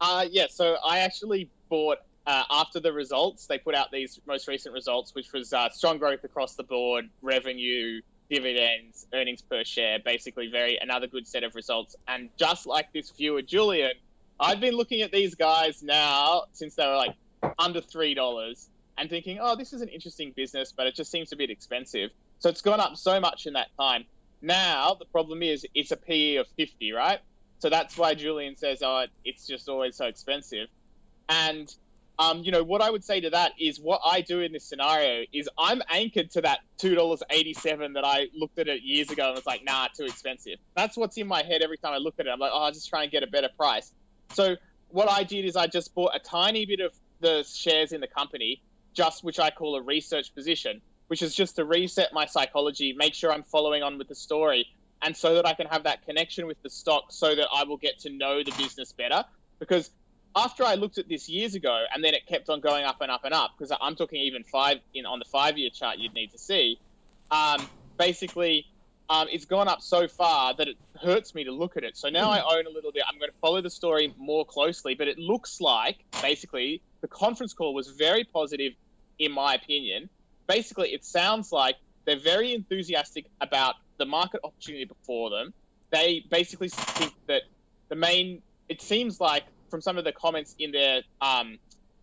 [0.00, 3.46] Uh, yeah, so I actually bought uh, after the results.
[3.46, 7.08] They put out these most recent results, which was uh, strong growth across the board,
[7.22, 11.96] revenue, dividends, earnings per share, basically very another good set of results.
[12.06, 13.92] And just like this viewer, Julian,
[14.38, 17.14] I've been looking at these guys now since they were like
[17.58, 21.32] under three dollars and thinking, oh, this is an interesting business, but it just seems
[21.32, 22.10] a bit expensive.
[22.40, 24.04] So it's gone up so much in that time.
[24.42, 27.20] Now the problem is it's a PE of 50, right?
[27.60, 30.68] So that's why Julian says, oh, it's just always so expensive.
[31.28, 31.72] And
[32.18, 34.64] um, you know, what I would say to that is what I do in this
[34.64, 39.36] scenario is I'm anchored to that $2.87 that I looked at it years ago and
[39.36, 40.58] was like, nah, too expensive.
[40.76, 42.30] That's what's in my head every time I look at it.
[42.30, 43.92] I'm like, oh, I'll just try and get a better price.
[44.32, 44.56] So
[44.88, 48.08] what I did is I just bought a tiny bit of the shares in the
[48.08, 48.62] company,
[48.94, 53.14] just which I call a research position, which is just to reset my psychology, make
[53.14, 54.66] sure I'm following on with the story,
[55.02, 57.76] and so that I can have that connection with the stock so that I will
[57.76, 59.24] get to know the business better.
[59.60, 59.90] Because
[60.44, 63.10] after I looked at this years ago, and then it kept on going up and
[63.10, 66.30] up and up, because I'm talking even five in on the five-year chart you'd need
[66.32, 66.78] to see.
[67.30, 67.60] Um,
[67.98, 68.66] basically,
[69.10, 71.96] um, it's gone up so far that it hurts me to look at it.
[71.96, 73.02] So now I own a little bit.
[73.08, 77.52] I'm going to follow the story more closely, but it looks like basically the conference
[77.54, 78.72] call was very positive,
[79.18, 80.08] in my opinion.
[80.46, 85.52] Basically, it sounds like they're very enthusiastic about the market opportunity before them.
[85.90, 87.42] They basically think that
[87.88, 88.42] the main.
[88.68, 91.58] It seems like from some of the comments in their um,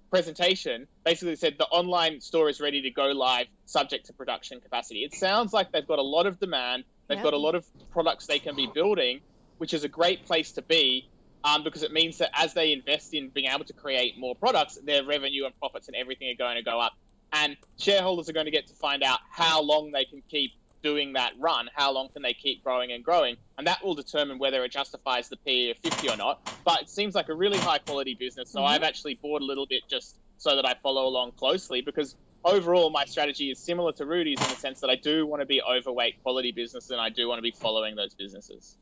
[0.10, 4.99] presentation, basically said the online store is ready to go live, subject to production capacity.
[4.99, 6.84] It sounds like they've got a lot of demand.
[7.08, 9.21] They've got a lot of products they can be building,
[9.58, 11.10] which is a great place to be.
[11.43, 14.80] Um, because it means that as they invest in being able to create more products,
[14.84, 16.93] their revenue and profits and everything are going to go up.
[17.34, 20.54] And shareholders are going to get to find out how long they can keep
[20.86, 23.36] doing that run, how long can they keep growing and growing?
[23.58, 26.48] And that will determine whether it justifies the PE of 50 or not.
[26.63, 28.52] But it seems like a really high quality business.
[28.52, 28.67] So mm-hmm.
[28.67, 32.91] I've actually bought a little bit just so that I follow along closely because overall
[32.91, 35.60] my strategy is similar to Rudi's in the sense that I do want to be
[35.63, 38.78] overweight quality business and I do want to be following those businesses.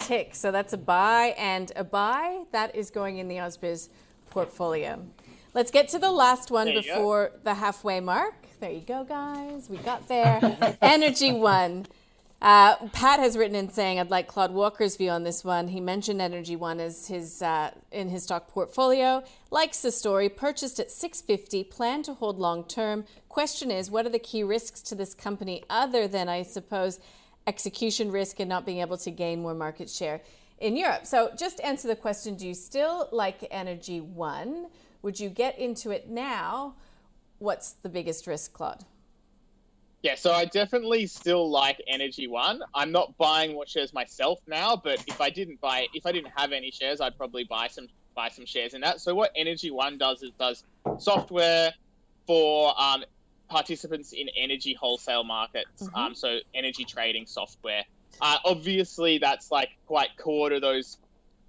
[0.00, 0.34] Tick.
[0.34, 3.90] So that's a buy and a buy that is going in the Ausbiz
[4.30, 5.06] portfolio.
[5.54, 7.38] Let's get to the last one before go.
[7.44, 8.34] the halfway mark.
[8.64, 9.68] There you go, guys.
[9.68, 10.40] We got there.
[10.80, 11.84] Energy One.
[12.40, 15.80] Uh, Pat has written in saying, "I'd like Claude Walker's view on this one." He
[15.80, 19.22] mentioned Energy One as his uh, in his stock portfolio.
[19.50, 20.30] Likes the story.
[20.30, 21.64] Purchased at 650.
[21.64, 23.04] Plan to hold long term.
[23.28, 27.00] Question is, what are the key risks to this company other than, I suppose,
[27.46, 30.22] execution risk and not being able to gain more market share
[30.58, 31.04] in Europe?
[31.04, 34.68] So, just answer the question: Do you still like Energy One?
[35.02, 36.76] Would you get into it now?
[37.44, 38.86] What's the biggest risk, Claude?
[40.02, 42.62] Yeah, so I definitely still like Energy One.
[42.74, 46.32] I'm not buying more shares myself now, but if I didn't buy, if I didn't
[46.34, 49.02] have any shares, I'd probably buy some buy some shares in that.
[49.02, 50.64] So what Energy One does is does
[50.96, 51.74] software
[52.26, 53.04] for um,
[53.50, 55.82] participants in energy wholesale markets.
[55.82, 55.96] Mm-hmm.
[55.96, 57.82] Um, so energy trading software.
[58.22, 60.96] Uh, obviously, that's like quite core to those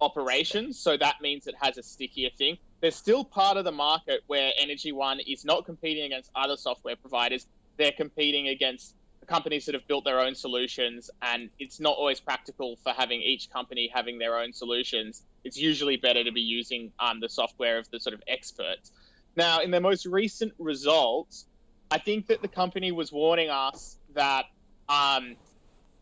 [0.02, 0.78] operations.
[0.78, 4.52] So that means it has a stickier thing there's still part of the market where
[4.60, 7.48] Energy One is not competing against other software providers.
[7.78, 12.78] They're competing against companies that have built their own solutions, and it's not always practical
[12.84, 15.24] for having each company having their own solutions.
[15.44, 18.92] It's usually better to be using um, the software of the sort of experts.
[19.36, 21.46] Now, in their most recent results,
[21.92, 24.46] I think that the company was warning us that
[24.88, 25.36] um,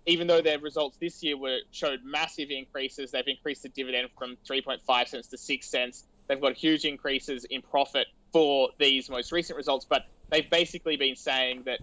[0.06, 4.38] even though their results this year were showed massive increases, they've increased the dividend from
[4.48, 6.04] 3.5 cents to 6 cents.
[6.28, 11.16] They've got huge increases in profit for these most recent results, but they've basically been
[11.16, 11.80] saying that,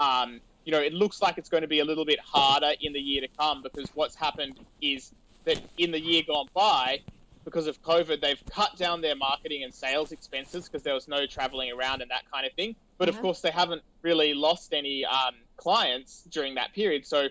[0.00, 2.92] um, you know, it looks like it's going to be a little bit harder in
[2.92, 5.12] the year to come because what's happened is
[5.44, 7.00] that in the year gone by,
[7.44, 11.26] because of COVID, they've cut down their marketing and sales expenses because there was no
[11.26, 12.74] traveling around and that kind of thing.
[12.96, 17.06] But of course, they haven't really lost any um, clients during that period.
[17.06, 17.28] So,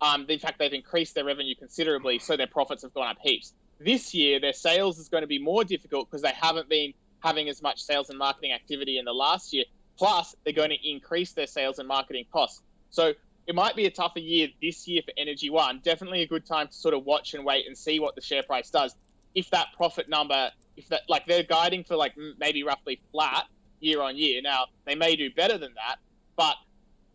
[0.00, 3.52] um, in fact, they've increased their revenue considerably, so their profits have gone up heaps.
[3.78, 7.48] This year, their sales is going to be more difficult because they haven't been having
[7.48, 9.64] as much sales and marketing activity in the last year.
[9.98, 12.62] Plus, they're going to increase their sales and marketing costs.
[12.90, 13.12] So
[13.46, 15.80] it might be a tougher year this year for Energy One.
[15.84, 18.42] Definitely a good time to sort of watch and wait and see what the share
[18.42, 18.94] price does.
[19.34, 23.46] If that profit number, if that like they're guiding for like maybe roughly flat
[23.80, 24.40] year on year.
[24.42, 25.96] Now they may do better than that,
[26.36, 26.56] but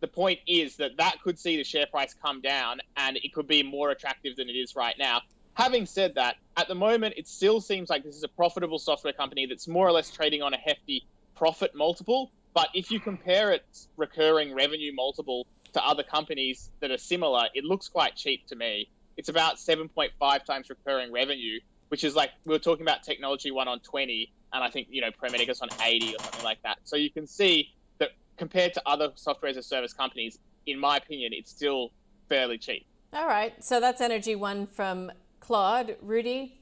[0.00, 3.46] the point is that that could see the share price come down and it could
[3.46, 5.20] be more attractive than it is right now.
[5.54, 9.12] Having said that, at the moment, it still seems like this is a profitable software
[9.12, 12.30] company that's more or less trading on a hefty profit multiple.
[12.54, 17.64] But if you compare its recurring revenue multiple to other companies that are similar, it
[17.64, 18.88] looks quite cheap to me.
[19.16, 23.68] It's about 7.5 times recurring revenue, which is like we were talking about technology one
[23.68, 26.78] on 20, and I think you know Pro Medicus on 80 or something like that.
[26.84, 30.96] So you can see that compared to other software as a service companies, in my
[30.96, 31.90] opinion, it's still
[32.28, 32.86] fairly cheap.
[33.12, 36.56] All right, so that's Energy One from Claude, Rudi,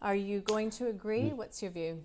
[0.00, 1.30] are you going to agree?
[1.30, 1.36] Mm.
[1.36, 2.00] What's your view?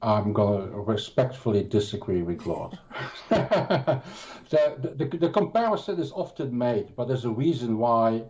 [0.00, 2.78] I'm going to respectfully disagree with Claude.
[3.28, 4.00] the,
[4.96, 8.22] the, the, comparison is often made, but there's a reason why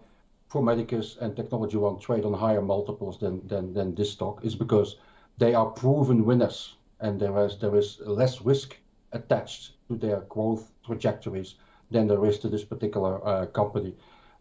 [0.48, 4.54] Pro Medicus and Technology One trade on higher multiples than, than, than this stock is
[4.54, 4.96] because
[5.36, 8.78] they are proven winners and there is, there is less risk
[9.12, 11.56] attached to their growth trajectories
[11.90, 13.94] than there is to this particular uh, company.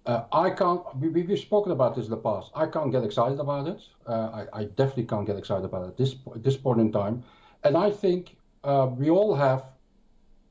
[0.08, 0.82] Uh, I can't.
[0.96, 2.52] We, have spoken about this in the past.
[2.56, 3.82] I can't get excited about it.
[4.08, 7.24] Uh, I, I, definitely can't get excited about it this at this point in time.
[7.66, 9.66] And I think uh, we all have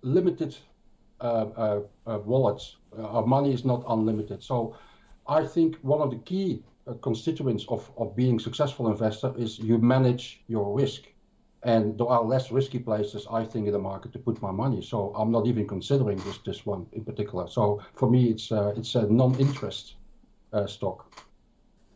[0.02, 0.54] limited
[1.22, 2.76] uh, uh, uh, wallets.
[2.98, 4.42] our money is not unlimited.
[4.42, 4.76] So
[5.26, 6.62] I think one of the key
[7.00, 11.02] constituents of, of being successful investor is you manage your risk
[11.62, 14.82] and there are less risky places I think in the market to put my money.
[14.82, 17.48] So I'm not even considering this this one in particular.
[17.48, 19.94] So for me, it's uh, it's a non-interest
[20.52, 21.06] uh, stock.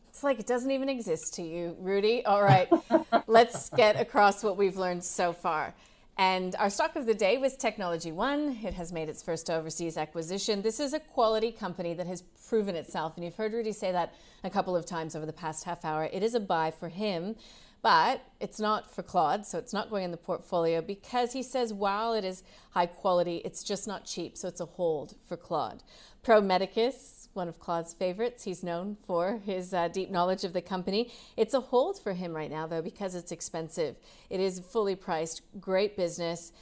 [0.08, 2.24] It's like it doesn't even exist to you, Rudi.
[2.24, 2.68] All right,
[3.26, 5.74] let's get across what we've learned so far.
[6.20, 8.58] And our stock of the day was Technology One.
[8.62, 10.60] It has made its first overseas acquisition.
[10.60, 13.14] This is a quality company that has proven itself.
[13.16, 14.12] And you've heard Rudi say that
[14.44, 16.10] a couple of times over the past half hour.
[16.12, 17.36] It is a buy for him.
[17.82, 21.72] But it's not for Claude, so it's not going in the portfolio because he says
[21.72, 25.82] while it is high quality, it's just not cheap, so it's a hold for Claude.
[26.22, 30.60] Pro Medicus, one of Claude's favorites, he's known for his uh, deep knowledge of the
[30.60, 31.10] company.
[31.38, 33.96] It's a hold for him right now, though, because it's expensive.
[34.28, 36.52] It is fully priced, great business.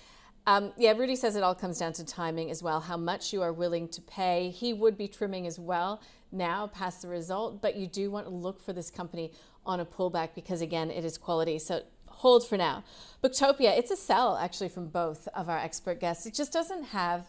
[0.47, 3.43] Um, yeah, Rudi says it all comes down to timing as well, how much you
[3.43, 4.51] are willing to pay.
[4.51, 6.01] He would be trimming as well
[6.31, 9.33] now past the result, but you do want to look for this company
[9.69, 11.59] on a pullback because, again, it is quality.
[11.59, 12.83] So hold for now.
[13.23, 16.27] Booktopia, it's a sell actually from both of our expert guests.
[16.27, 17.27] It just doesn't have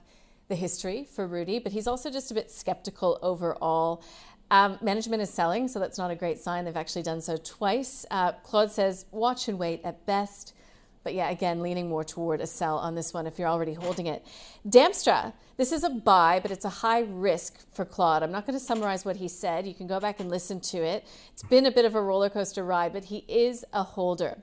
[0.48, 4.04] the history for Rudi, but he's also just a bit skeptical overall.
[4.50, 6.66] Um, management is selling, so that's not a great sign.
[6.66, 8.04] They've actually done so twice.
[8.10, 10.56] Uh, Claude says, watch and wait at best.
[11.04, 14.08] But yeah, again, leaning more toward a sell on this one if you're already holding
[14.08, 14.26] it.
[14.68, 18.22] Damstra, this is a buy, but it's a high risk for Claude.
[18.22, 19.66] I'm not going to summarize what he said.
[19.66, 21.06] You can go back and listen to it.
[21.32, 24.38] It's been a bit of a roller coaster ride, but he is a holder.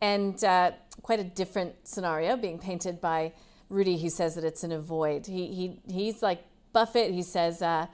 [0.00, 3.32] And uh, quite a different scenario being painted by
[3.68, 5.26] Rudi, who says that it's an avoid.
[5.26, 7.12] He, he, he's like Buffett.
[7.12, 7.86] He says, uh,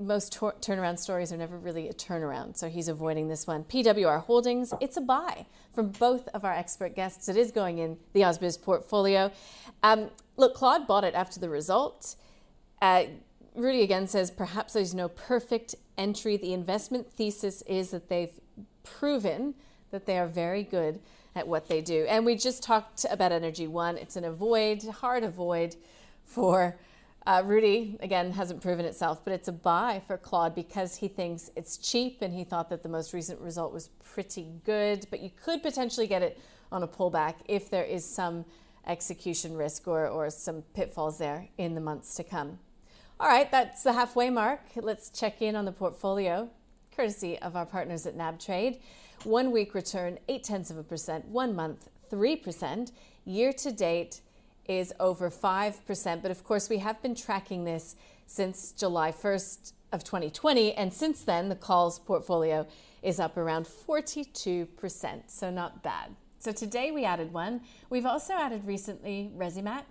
[0.00, 3.64] most tor- turnaround stories are never really a turnaround, so he's avoiding this one.
[3.64, 7.28] PWR Holdings, it's a buy from both of our expert guests.
[7.28, 9.30] It is going in the Ausbiz portfolio.
[9.82, 12.16] Um, look, Claude bought it after the result.
[12.82, 13.04] Uh,
[13.54, 16.36] Rudi again says perhaps there's no perfect entry.
[16.36, 18.38] The investment thesis is that they've
[18.82, 19.54] proven
[19.90, 21.00] that they are very good
[21.34, 22.06] at what they do.
[22.08, 23.96] And we just talked about Energy One.
[23.96, 25.76] It's an avoid, hard avoid
[26.24, 26.76] for
[27.26, 31.50] uh, Rudi, again, hasn't proven itself, but it's a buy for Claude because he thinks
[31.56, 35.06] it's cheap and he thought that the most recent result was pretty good.
[35.10, 38.44] But you could potentially get it on a pullback if there is some
[38.86, 42.60] execution risk or, or some pitfalls there in the months to come.
[43.18, 44.60] All right, that's the halfway mark.
[44.76, 46.48] Let's check in on the portfolio,
[46.94, 48.78] courtesy of our partners at nabtrade.
[49.24, 52.92] One week return, 8 tenths of a percent, one month, 3%.
[53.24, 54.20] Year to date,
[54.68, 56.22] is over 5%.
[56.22, 57.96] But of course, we have been tracking this
[58.26, 60.72] since July 1st of 2020.
[60.74, 62.66] And since then, the calls portfolio
[63.02, 65.22] is up around 42%.
[65.26, 66.14] So not bad.
[66.38, 67.60] So today we added one.
[67.90, 69.84] We've also added recently Resimac,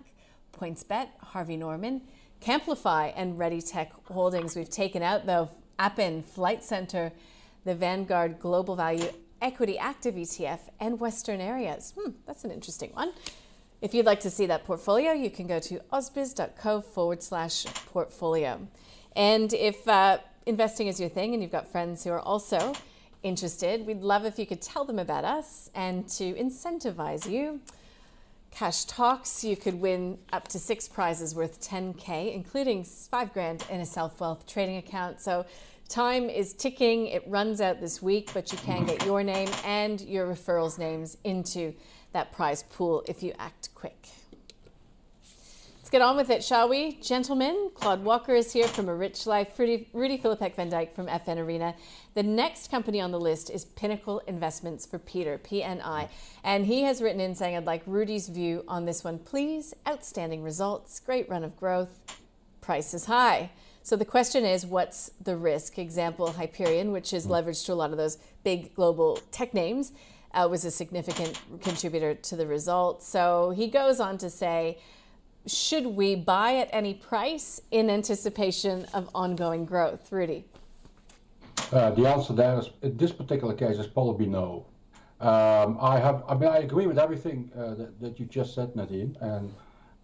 [0.52, 2.02] PointsBet, Harvey Norman,
[2.40, 4.56] Camplify, and ReadyTech Holdings.
[4.56, 7.12] We've taken out, though, Appen, Flight Centre,
[7.64, 9.08] the Vanguard Global Value
[9.42, 11.92] Equity Active ETF, and Western Areas.
[11.98, 13.12] Hmm, that's an interesting one.
[13.86, 18.66] If you'd like to see that portfolio, you can go to ausbiz.co forward slash portfolio.
[19.14, 22.74] And if uh, investing is your thing and you've got friends who are also
[23.22, 27.60] interested, we'd love if you could tell them about us and to incentivize you.
[28.50, 33.80] Cash Talks, you could win up to six prizes worth 10K, including five grand in
[33.80, 35.20] a SelfWealth trading account.
[35.20, 35.46] So
[35.88, 37.06] time is ticking.
[37.06, 41.18] It runs out this week, but you can get your name and your referrals' names
[41.22, 41.72] into
[42.16, 44.08] that prize pool if you act quick.
[45.76, 46.92] Let's get on with it, shall we?
[46.94, 51.74] Gentlemen, Claude Walker is here from A Rich Life, Rudi, Rudy Van Dyke from FNArena.
[52.14, 56.08] The next company on the list is Pinnacle Investments for Peter, PNI.
[56.42, 59.74] And he has written in saying, I'd like Rudi's view on this one, please.
[59.86, 62.00] Outstanding results, great run of growth,
[62.62, 63.50] price is high.
[63.82, 65.78] So the question is, what's the risk?
[65.78, 67.32] Example, Hyperion, which is hmm.
[67.32, 69.92] leveraged to a lot of those big global tech names
[70.36, 73.02] uh, was a significant contributor to the result.
[73.02, 74.78] So he goes on to say,
[75.46, 80.12] should we buy at any price in anticipation of ongoing growth?
[80.12, 80.44] Rudi.
[81.72, 84.66] Uh, the answer there is, in this particular case, is probably no.
[85.20, 88.76] Um, I have, I mean, I agree with everything uh, that, that, you just said,
[88.76, 89.54] Nadine, and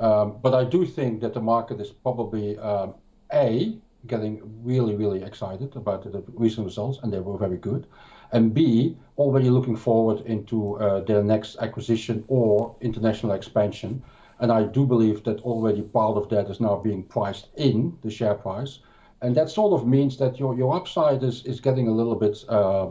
[0.01, 2.95] um, but I do think that the market is probably um,
[3.33, 3.76] a
[4.07, 7.87] getting really, really excited about the recent results, and they were very good
[8.33, 14.03] and B, already looking forward into uh, their next acquisition or international expansion.
[14.41, 18.11] And I do believe that already part of that is now being priced in the
[18.11, 18.80] share price.
[19.20, 22.45] And that sort of means that your, your upside is, is getting a little bit
[22.49, 22.89] uh,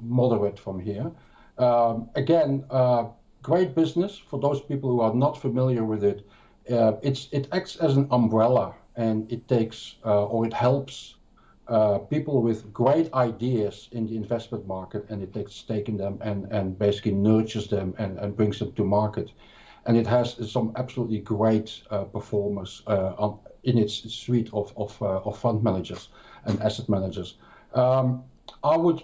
[0.00, 1.10] moderate from here.
[1.58, 3.06] Um, again, uh,
[3.42, 6.24] great business for those people who are not familiar with it.
[6.70, 11.16] Uh, it's, it acts as an umbrella and it takes uh, or it helps
[11.72, 16.44] uh, people with great ideas in the investment market and it takes stake them and,
[16.52, 19.30] and basically nurtures them and, and brings them to market.
[19.86, 25.00] And it has some absolutely great uh, performers uh, on, in its suite of, of,
[25.00, 26.10] uh, of fund managers
[26.44, 27.38] and asset managers.
[27.72, 28.22] Um,
[28.62, 29.02] I would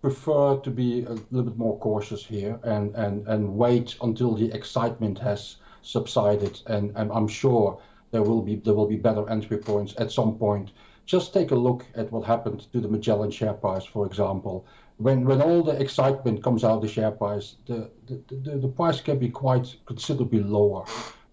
[0.00, 4.50] prefer to be a little bit more cautious here and, and, and wait until the
[4.52, 6.62] excitement has subsided.
[6.66, 7.78] And, and I'm sure
[8.10, 10.70] there will be there will be better entry points at some point
[11.06, 14.66] just take a look at what happened to the Magellan share price, for example.
[14.98, 18.68] When when all the excitement comes out of the share price, the the, the, the
[18.68, 20.84] price can be quite considerably lower.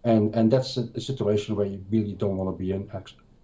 [0.03, 2.89] And and that's a, a situation where you really don't want to be in,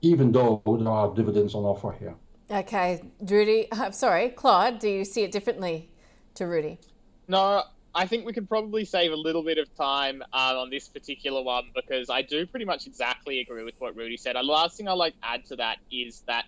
[0.01, 2.15] even though there are dividends on offer here.
[2.51, 5.89] Okay, Rudi, I'm sorry, Claude, do you see it differently
[6.33, 6.79] to Rudi?
[7.27, 7.63] No,
[7.95, 11.41] I think we can probably save a little bit of time uh, on this particular
[11.43, 14.35] one because I do pretty much exactly agree with what Rudi said.
[14.35, 16.45] The last thing I like add to that is that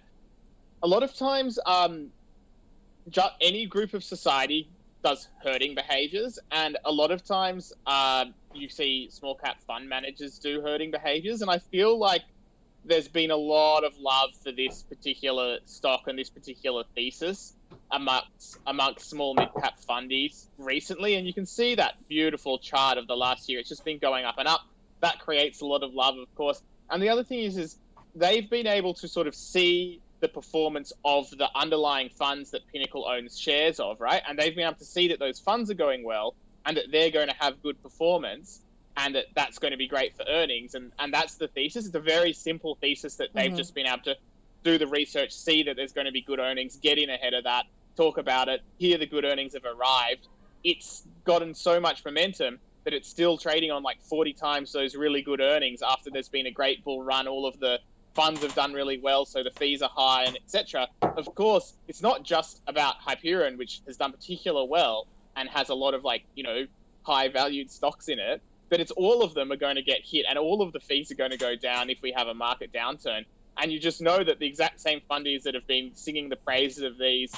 [0.84, 2.12] a lot of times, um,
[3.10, 4.72] ju- any group of society
[5.04, 10.38] does herding behaviors, and a lot of times uh, you see small cap fund managers
[10.38, 12.22] do herding behaviors, and I feel like
[12.84, 17.56] there's been a lot of love for this particular stock and this particular thesis
[17.92, 23.08] amongst amongst small mid cap fundies recently, and you can see that beautiful chart of
[23.08, 23.60] the last year.
[23.60, 24.62] It's just been going up and up.
[25.02, 26.62] That creates a lot of love, of course.
[26.90, 27.78] And the other thing is, is
[28.16, 33.08] they've been able to sort of see the performance of the underlying funds that Pinnacle
[33.08, 34.22] owns shares of, right?
[34.28, 36.36] And they've been able to see that those funds are going well
[36.66, 38.62] and that they're going to have good performance
[38.98, 40.76] and that that's going to be great for earnings.
[40.76, 41.88] And, and that's the thesis.
[41.88, 43.58] It's a very simple thesis that they've mm-hmm.
[43.58, 44.16] just been able to
[44.64, 47.46] do the research, see that there's going to be good earnings, get in ahead of
[47.46, 47.66] that,
[48.02, 50.28] talk about it, hear the good earnings have arrived.
[50.64, 55.22] It's gotten so much momentum that it's still trading on like 40 times those really
[55.22, 57.28] good earnings after there's been a great bull run.
[57.28, 57.80] All of the
[58.16, 60.88] funds have done really well, so the fees are high and etc.
[61.04, 65.76] Of course, it's not just about Hyperion, which has done particular well and has a
[65.76, 66.66] lot of like you know
[67.04, 70.26] high valued stocks in it, but it's all of them are going to get hit,
[70.28, 72.74] and all of the fees are going to go down if we have a market
[72.74, 73.26] downturn.
[73.58, 76.84] And you just know that the exact same fundies that have been singing the praises
[76.84, 77.32] of these,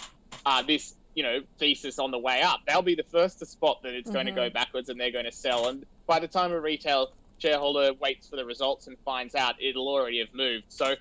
[0.45, 3.81] uh, this you know thesis on the way up, they'll be the first to spot
[3.83, 4.13] that it's mm-hmm.
[4.13, 5.67] going to go backwards, and they're going to sell.
[5.67, 9.87] And by the time a retail shareholder waits for the results and finds out, it'll
[9.87, 10.65] already have moved.
[10.69, 10.95] So,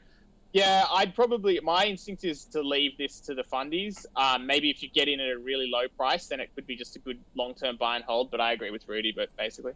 [0.53, 4.05] yeah, I'd probably my instinct is to leave this to the fundies.
[4.17, 6.77] Um, maybe if you get in at a really low price, then it could be
[6.77, 8.31] just a good long-term buy and hold.
[8.31, 9.13] But I agree with Rudi.
[9.13, 9.73] But basically.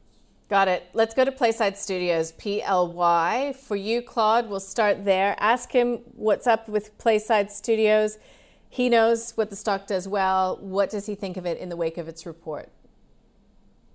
[0.49, 0.89] Got it.
[0.93, 3.53] Let's go to Playside Studios, PLY.
[3.53, 5.35] For you, Claude, we'll start there.
[5.41, 8.19] Ask him what's up with Playside Studios.
[8.77, 10.59] He knows what the stock does well.
[10.61, 12.69] What does he think of it in the wake of its report?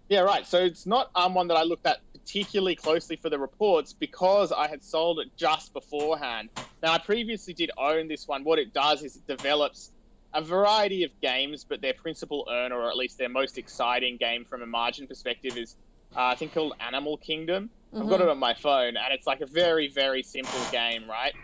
[0.09, 0.47] Yeah, right.
[0.47, 4.51] So it's not um, one that I looked at particularly closely for the reports because
[4.51, 6.49] I had sold it just beforehand.
[6.81, 8.43] Now, I previously did own this one.
[8.43, 9.91] What it does is it develops
[10.33, 14.45] a variety of games, but their principal earner, or at least their most exciting game
[14.45, 15.75] from a margin perspective, is
[16.15, 17.69] uh, I think called Animal Kingdom.
[17.93, 18.01] Mm-hmm.
[18.01, 21.35] I've got it on my phone, and it's like a very, very simple game, right?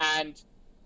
[0.00, 0.34] And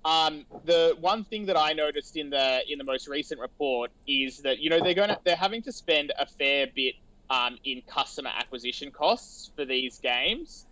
[0.06, 4.38] um, the one thing that I noticed in the in the most recent report is
[4.38, 6.94] that you know they're going to they're having to spend a fair bit
[7.30, 10.66] um, in customer acquisition costs for these games.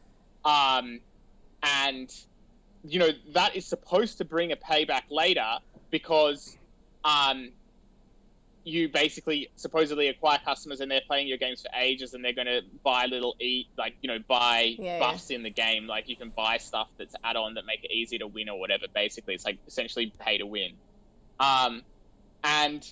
[0.45, 1.01] Um,
[1.63, 2.15] and,
[2.85, 5.59] you know, that is supposed to bring a payback later
[5.91, 6.57] because
[7.05, 7.51] um,
[8.65, 12.47] you basically supposedly acquire customers and they're playing your games for ages and they're going
[12.47, 15.37] to buy little eat like you know buy yeah, buffs yeah.
[15.37, 15.87] in the game.
[15.87, 18.59] Like you can buy stuff that's add on that make it easy to win or
[18.59, 18.87] whatever.
[18.93, 20.73] Basically it's like essentially pay to win.
[21.39, 21.83] Um,
[22.43, 22.87] and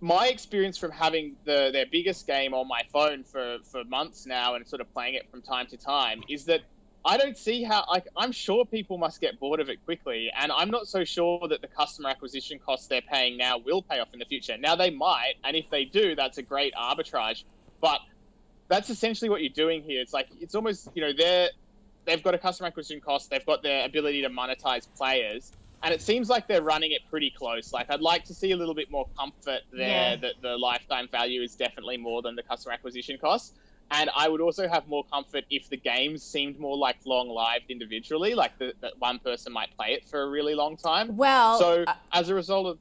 [0.00, 4.54] my experience from having the their biggest game on my phone for for months now
[4.54, 6.62] and sort of playing it from time to time is that
[7.04, 10.50] I don't see how like I'm sure people must get bored of it quickly and
[10.50, 14.08] I'm not so sure that the customer acquisition costs they're paying now will pay off
[14.12, 14.56] in the future.
[14.56, 17.44] Now they might and if they do that's a great arbitrage
[17.80, 18.00] but
[18.68, 20.00] that's essentially what you're doing here.
[20.00, 21.50] It's like it's almost, you know, they're
[22.06, 25.52] they've got a customer acquisition cost, they've got their ability to monetize players
[25.82, 27.72] and it seems like they're running it pretty close.
[27.72, 30.16] Like I'd like to see a little bit more comfort there yeah.
[30.16, 33.54] that the lifetime value is definitely more than the customer acquisition cost.
[33.90, 37.70] And I would also have more comfort if the games seemed more like long lived
[37.70, 41.16] individually, like that one person might play it for a really long time.
[41.16, 42.78] Well, so uh, as a result of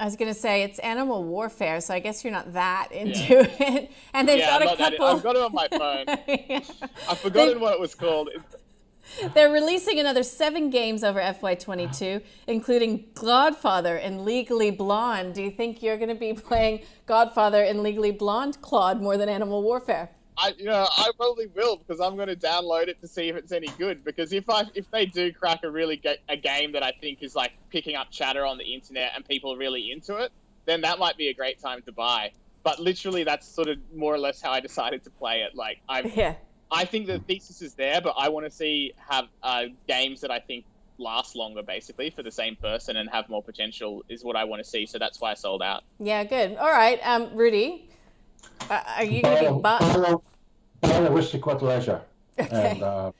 [0.00, 3.34] I was going to say it's animal warfare, so I guess you're not that into
[3.34, 3.74] yeah.
[3.74, 3.92] it.
[4.12, 5.06] And they've yeah, got a couple.
[5.06, 6.04] I've got it on my phone.
[6.48, 6.60] yeah.
[7.08, 7.60] I've forgotten they...
[7.60, 8.28] what it was called.
[9.34, 15.34] They're releasing another seven games over FY22, including Godfather and Legally Blonde.
[15.34, 19.28] Do you think you're going to be playing Godfather and Legally Blonde, Claude, more than
[19.28, 20.10] Animal Warfare?
[20.36, 23.36] I, you know, I probably will because I'm going to download it to see if
[23.36, 24.04] it's any good.
[24.04, 27.22] Because if I, if they do crack a really ga- a game that I think
[27.22, 30.32] is like picking up chatter on the internet and people are really into it,
[30.66, 32.32] then that might be a great time to buy.
[32.62, 35.54] But literally, that's sort of more or less how I decided to play it.
[35.54, 36.34] Like I, yeah.
[36.70, 40.30] I think the thesis is there, but I want to see have uh, games that
[40.30, 40.64] I think
[40.98, 44.64] last longer, basically, for the same person and have more potential is what I want
[44.64, 44.86] to see.
[44.86, 45.84] So that's why I sold out.
[46.00, 46.56] Yeah, good.
[46.56, 47.90] All right, um, Rudi,
[48.70, 50.20] uh, are you going to be bought?
[50.80, 52.02] Buy aristocrat leisure,
[52.38, 52.72] okay.
[52.72, 53.12] and uh,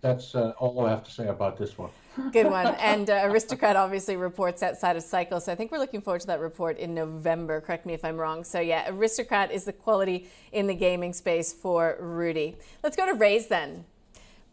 [0.00, 1.90] that's uh, all I have to say about this one.
[2.32, 2.66] Good one.
[2.78, 5.40] And uh, Aristocrat obviously reports outside of cycle.
[5.40, 7.60] So I think we're looking forward to that report in November.
[7.60, 8.44] Correct me if I'm wrong.
[8.44, 12.56] So yeah, Aristocrat is the quality in the gaming space for Rudi.
[12.82, 13.84] Let's go to Raiz then.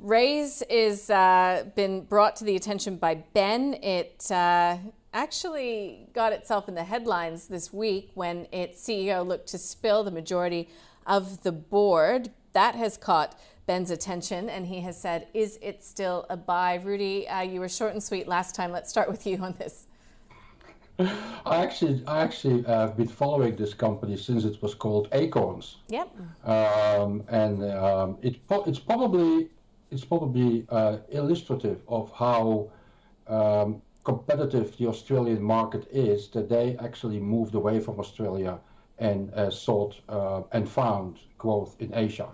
[0.02, 3.74] Raiz is uh, been brought to the attention by Ben.
[3.84, 4.78] It uh,
[5.14, 10.12] actually got itself in the headlines this week when its CEO looked to spill the
[10.12, 10.70] majority
[11.06, 12.30] of the board.
[12.54, 16.76] That has caught Ben's attention, and he has said, Is it still a buy?
[16.76, 18.72] Rudi, uh, you were short and sweet last time.
[18.72, 19.88] Let's start with you on this.
[21.46, 25.78] I actually, I actually have uh, been following this company since it was called Acorns.
[25.88, 26.10] Yep.
[26.46, 28.36] Um, and um, it,
[28.66, 29.50] it's probably,
[29.92, 32.70] it's probably uh, illustrative of how
[33.28, 33.82] um,
[34.12, 36.20] competitive the Australian market is.
[36.36, 38.54] That they actually moved away from Australia
[39.10, 42.30] and uh, sought uh, and found growth in Asia.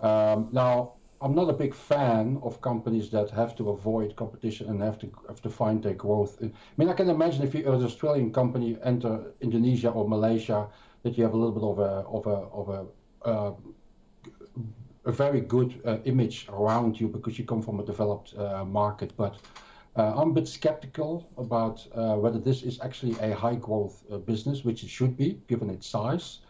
[0.00, 0.74] Um, now,
[1.22, 5.06] I'm not a big fan of companies that have to avoid competition and have to
[5.28, 6.32] have to find their growth.
[6.42, 10.60] I mean, I can imagine if you, as an Australian company, enter Indonesia or Malaysia,
[11.02, 12.80] that you have a little bit of a of a of a
[13.30, 13.52] uh,
[15.04, 19.10] a very good uh, image around you because you come from a developed uh, market.
[19.16, 19.34] But
[20.16, 24.64] I'm a bit skeptical about uh, whether this is actually a high growth uh, business,
[24.64, 26.40] which it should be given its size.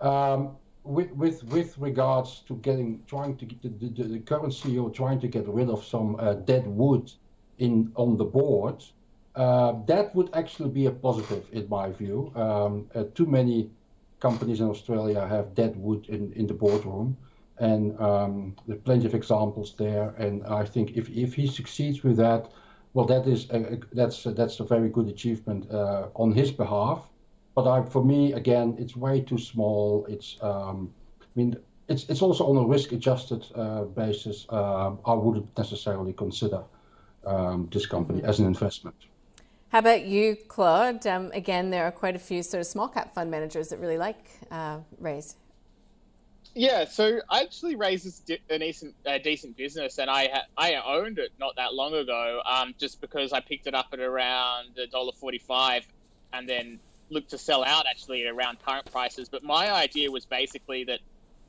[0.00, 5.28] Um, with with with regards to getting trying to get the, current CEO trying to
[5.28, 7.12] get rid of some uh, dead wood
[7.58, 8.84] in on the board,
[9.34, 12.32] uh, that would actually be a positive in my view.
[12.34, 13.70] Um, uh, too many
[14.20, 17.16] companies in Australia have dead wood in, the boardroom,
[17.58, 20.14] and um, there's plenty of examples there.
[20.18, 22.50] And I think if he succeeds with that,
[22.96, 27.00] well, that is a, that's that's a very good achievement uh, on his behalf
[27.56, 30.04] but I, for me, again, it's way too small.
[30.10, 30.92] It's, um,
[31.22, 31.56] I mean,
[31.88, 34.46] it's it's also on a risk-adjusted uh, basis.
[34.50, 36.62] Um, I wouldn't necessarily consider
[37.24, 38.96] um, this company as an investment.
[39.70, 41.06] How about you, Claude?
[41.06, 43.98] Um, again, there are quite a few sort of small cap fund managers that really
[43.98, 45.36] like uh, Raiz.
[46.58, 51.18] Yeah, so I actually raised a decent, a decent business, and I ha- I owned
[51.18, 54.86] it not that long ago, um, just because I picked it up at around a
[54.86, 55.86] dollar forty-five,
[56.32, 56.78] and then
[57.10, 59.28] looked to sell out actually at around current prices.
[59.28, 61.00] But my idea was basically that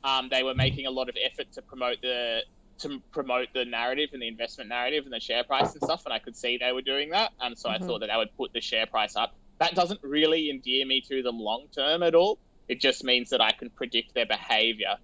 [0.04, 2.42] um, they were making a lot of effort to promote the
[2.80, 6.12] to promote the narrative and the investment narrative and the share price and stuff, and
[6.12, 7.82] I could see they were doing that, and so mm-hmm.
[7.82, 9.34] I thought that that would put the share price up.
[9.58, 12.38] That doesn't really endear me to them long term at all.
[12.68, 14.96] It just means that I can predict their behavior.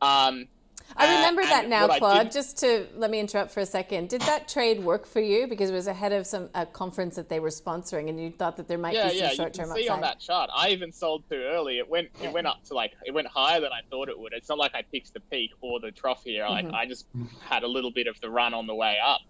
[0.00, 0.46] Um,
[0.96, 2.32] I remember uh, that now, Claude.
[2.32, 4.08] Just to let me interrupt for a second.
[4.08, 5.46] Did that trade work for you?
[5.46, 8.56] Because it was ahead of some a conference that they were sponsoring, and you thought
[8.56, 9.84] that there might yeah, be some yeah, short-term upside.
[9.84, 11.78] See on that chart, I even sold too early.
[11.78, 12.28] It went yeah.
[12.28, 14.32] it went up to like it went higher than I thought it would.
[14.32, 16.46] It's not like I picked the peak or the trough here.
[16.48, 16.74] Like mm-hmm.
[16.74, 17.06] I just
[17.40, 19.20] had a little bit of the run on the way up.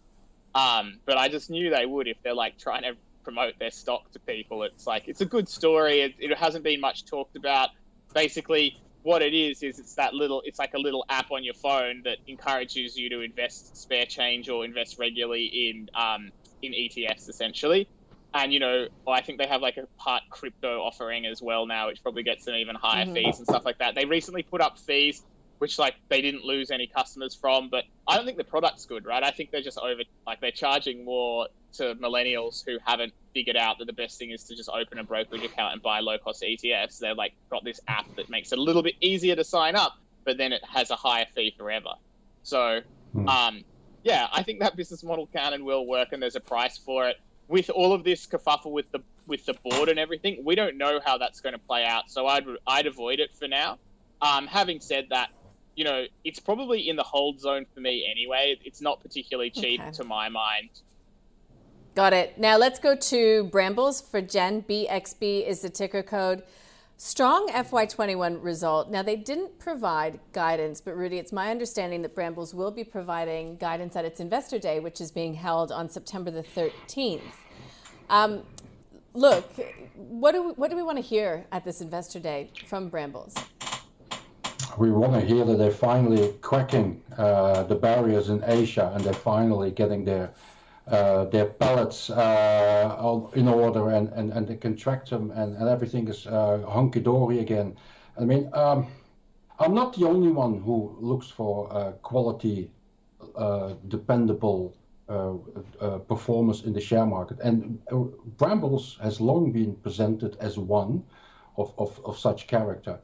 [0.55, 2.97] Um, but I just knew they would if they're like trying to
[3.29, 4.63] promote their stock to people.
[4.63, 6.01] It's like it's a good story.
[6.01, 7.69] It, it hasn't been much talked about.
[8.15, 11.53] Basically, what it is is it's that little it's like a little app on your
[11.53, 16.31] phone that encourages you to invest spare change or invest regularly in um,
[16.63, 17.87] in ETFs essentially.
[18.33, 21.89] And you know, I think they have like a part crypto offering as well now,
[21.89, 23.15] which probably gets them even higher mm-hmm.
[23.15, 23.95] fees and stuff like that.
[23.95, 25.23] They recently put up fees
[25.59, 27.69] which like they didn't lose any customers from.
[27.69, 29.23] But I don't think the product's good, right?
[29.23, 33.79] I think they're just over like they're charging more to millennials who haven't figured out
[33.79, 36.43] that the best thing is to just open a brokerage account and buy low cost
[36.43, 36.99] ETFs.
[36.99, 39.97] They've like got this app that makes it a little bit easier to sign up,
[40.25, 41.95] but then it has a higher fee forever.
[42.43, 42.81] So,
[43.13, 43.29] hmm.
[43.29, 43.65] um,
[44.03, 47.09] yeah, I think that business model can and will work, and there's a price for
[47.09, 47.17] it.
[47.47, 51.01] With all of this kerfuffle with the with the board and everything, we don't know
[51.05, 52.11] how that's going to play out.
[52.11, 53.79] So I'd I'd avoid it for now.
[54.21, 55.31] Um, having said that,
[55.77, 58.59] you know, it's probably in the hold zone for me anyway.
[58.65, 59.91] It's not particularly cheap okay.
[59.93, 60.71] to my mind.
[61.99, 62.39] Got it.
[62.39, 64.63] Now let's go to Brambles for Jen.
[64.63, 66.45] BXB is the ticker code.
[66.97, 68.89] Strong FY21 result.
[68.89, 73.57] Now, they didn't provide guidance, but Rudi, it's my understanding that Brambles will be providing
[73.57, 77.21] guidance at its Investor Day, which is being held on September the 13th.
[78.11, 78.45] Um,
[79.15, 79.51] look,
[79.97, 83.35] what do, we, what do we want to hear at this Investor Day from Brambles?
[84.79, 89.13] we want to hear that they're finally cracking uh, the barriers in Asia and they're
[89.13, 90.31] finally getting their
[90.91, 95.69] uh, their pallets uh, in order and, and, and they can track them and, and
[95.69, 97.77] everything is uh, hunky dory again.
[98.19, 98.87] I mean, um,
[99.59, 102.71] I'm not the only one who looks for uh, quality,
[103.37, 104.75] uh, dependable
[106.07, 107.39] performance in the share market.
[107.41, 107.79] And
[108.37, 111.03] Brambles has long been presented as one
[111.57, 112.99] of, of, of such character.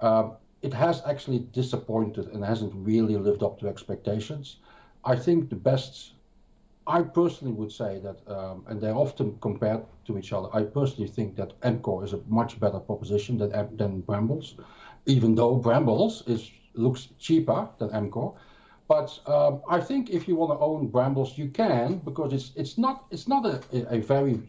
[0.00, 0.32] Um,
[0.62, 4.56] it has actually disappointed and hasn't really lived up to expectations.
[5.04, 6.12] I think the best,
[6.86, 10.48] I personally would say that, um, and they're often compared to each other.
[10.52, 14.54] I personally think that Amcor is a much better proposition than than Brambles,
[15.06, 18.34] even though Brambles is looks cheaper than Amcor.
[18.88, 22.76] But um, I think if you want to own Brambles, you can because it's it's
[22.78, 23.62] not it's not a,
[23.94, 24.40] a very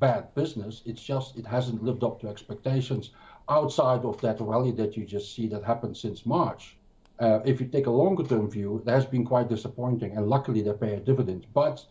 [0.00, 0.82] bad business.
[0.84, 3.10] It's just it hasn't lived up to expectations
[3.48, 6.76] outside of that rally that you just see that happened since March.
[7.18, 10.62] Uh, if you take a longer term view, it has been quite disappointing, and luckily
[10.62, 11.46] they pay a dividend.
[11.54, 11.84] But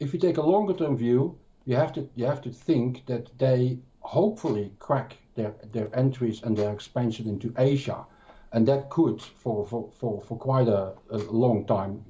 [0.00, 3.30] if you take a longer term view, you have to you have to think that
[3.38, 5.54] they hopefully crack their,
[5.94, 8.04] entries and their expansion into Asia,
[8.52, 9.66] and that could for
[10.38, 12.04] quite a long time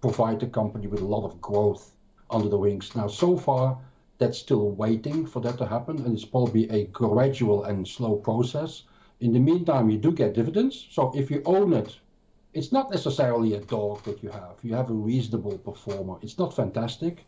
[0.00, 1.94] provide the company with a lot of growth
[2.30, 2.94] under the wings.
[2.96, 3.78] Now, so far,
[4.18, 8.84] that's still waiting for that to happen, and it's probably a gradual and slow process.
[9.20, 10.86] In the meantime, you do get dividends.
[10.90, 11.98] So if you own it,
[12.52, 14.56] it's not necessarily a dog that you have.
[14.62, 16.16] You have a reasonable performer.
[16.22, 17.24] It's not fantastic.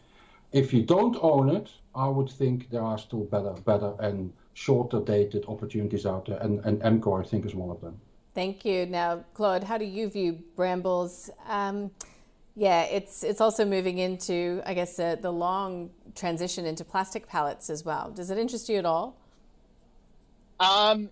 [0.53, 5.01] If you don't own it, I would think there are still better, better and shorter
[5.01, 7.99] dated opportunities out there, and, and Amcor, I think, is one of them.
[8.34, 8.86] Thank you.
[8.86, 11.30] Now, Claude, how do you view Brambles?
[11.47, 11.90] Um,
[12.55, 17.70] yeah, it's it's also moving into, I guess, uh, the long transition into plastic pallets
[17.70, 18.11] as well.
[18.11, 19.16] Does it interest you at all?
[20.61, 21.09] Um,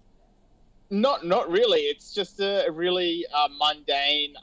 [0.91, 1.81] not not really.
[1.81, 4.35] It's just a really uh, mundane,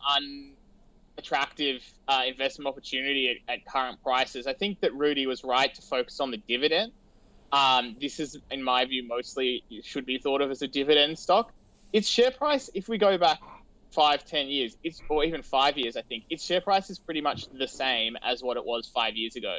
[1.18, 4.48] unattractive uh, investment opportunity at, at, current prices.
[4.48, 6.94] I think that Rudi was right to focus on the dividend.
[7.52, 11.52] Um, this is, in my view, mostly should be thought of as a dividend stock.
[11.94, 13.40] Its share price, if we go back
[13.92, 17.22] five, ten years, it's or even five years, I think its share price is pretty
[17.22, 19.58] much the same as what it was five years ago.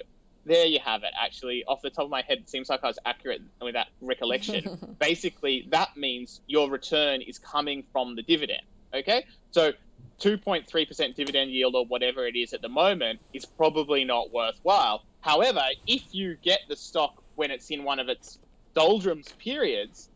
[0.49, 1.11] There you have it.
[1.21, 3.89] Actually, off the top of my head, it seems like I was accurate with that
[4.01, 4.97] recollection.
[4.99, 8.63] Basically, that means your return is coming from the dividend.
[8.95, 9.73] Okay, so
[10.21, 15.05] 2.3% dividend yield or whatever it is at the moment is probably not worthwhile.
[15.21, 18.39] However, if you get the stock when it's in one of its
[18.75, 20.09] doldrums periods,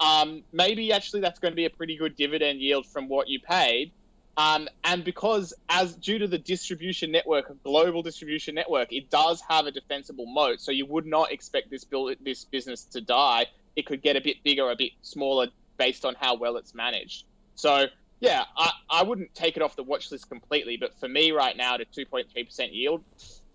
[0.00, 3.40] um, maybe actually that's going to be a pretty good dividend yield from what you
[3.40, 3.90] paid.
[4.36, 9.66] Um, and because, as due to the distribution network, global distribution network, it does have
[9.66, 10.60] a defensible moat.
[10.60, 13.46] So you would not expect this build, this business to die.
[13.76, 17.24] It could get a bit bigger, a bit smaller, based on how well it's managed.
[17.56, 17.86] So
[18.20, 21.56] yeah, I, I wouldn't take it off the watch list completely, but for me right
[21.56, 23.02] now, to 2.3% yield,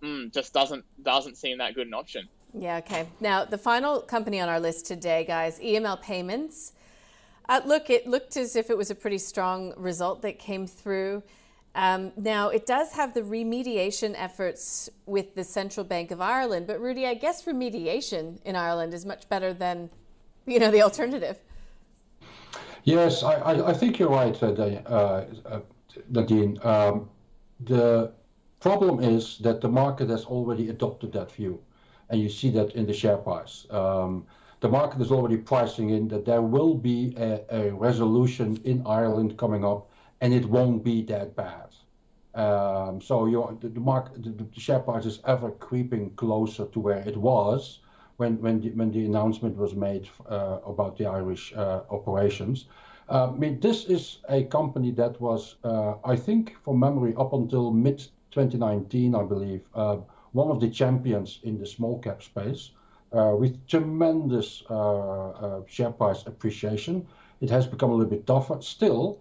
[0.04, 2.28] mm, just doesn't doesn't seem that good an option.
[2.54, 3.08] Yeah, okay.
[3.20, 6.74] Now, the final company on our list today, guys, EML Payments.
[7.50, 11.24] Uh, look, it looked as if it was a pretty strong result that came through.
[11.76, 16.82] Um, now, it does have the remediation efforts with the Central Bank of Ireland, but
[16.82, 19.90] Rudi, I guess remediation in Ireland is much better than,
[20.46, 21.38] you know, the alternative.
[22.84, 25.60] Yes, I, I, I think you're right, uh, uh,
[26.10, 26.58] Nadine.
[26.64, 27.10] Um,
[27.60, 28.12] the
[28.60, 31.62] problem is that the market has already adopted that view
[32.10, 33.68] and you see that in the share price.
[33.70, 34.26] Um,
[34.60, 39.38] the market is already pricing in that there will be a, a resolution in Ireland
[39.38, 39.90] coming up,
[40.22, 41.70] and it won't be that bad.
[42.34, 43.26] Um, so
[43.62, 47.80] the, the, market, the, the, share price is ever creeping closer to where it was
[48.18, 52.66] when when the, when the announcement was made uh, about the Irish uh, operations.
[53.10, 57.34] Uh, I mean, this is a company that was, uh, I think, from memory, up
[57.34, 58.00] until mid
[58.32, 59.98] 2019, I believe, uh,
[60.34, 62.72] one of the champions in the small cap space
[63.12, 67.06] with tremendous uh, uh, share price appreciation.
[67.42, 68.62] It has become a little bit tougher.
[68.62, 69.20] Still,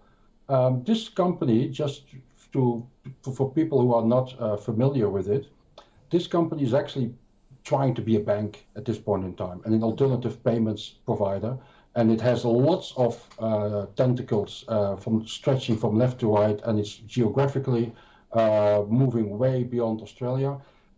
[0.48, 2.04] um, this company, just
[2.52, 2.86] to
[3.34, 4.26] for people who are not
[4.62, 5.46] familiar with it,
[6.10, 7.12] this company is actually
[7.64, 11.58] trying to be a bank at this point in time and an alternative payments provider
[11.96, 16.78] and it has lots of uh, tentacles uh, from stretching from left to right and
[16.78, 17.92] it's geographically
[18.34, 20.56] uh, moving way beyond australia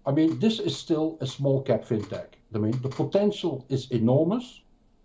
[0.09, 2.38] I mean, this is still a small cap fintech.
[2.55, 4.63] I mean, the potential is enormous,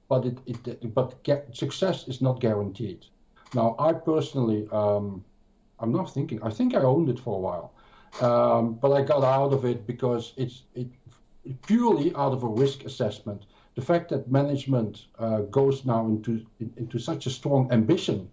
[0.07, 1.15] but it, it but
[1.51, 3.05] success is not guaranteed.
[3.53, 5.23] Now, I personally, um,
[5.79, 6.41] I'm not thinking.
[6.41, 7.73] I think I owned it for a while,
[8.21, 10.87] um, but I got out of it because it's it
[11.63, 13.45] purely out of a risk assessment.
[13.75, 16.45] The fact that management uh, goes now into
[16.77, 18.29] into such a strong ambition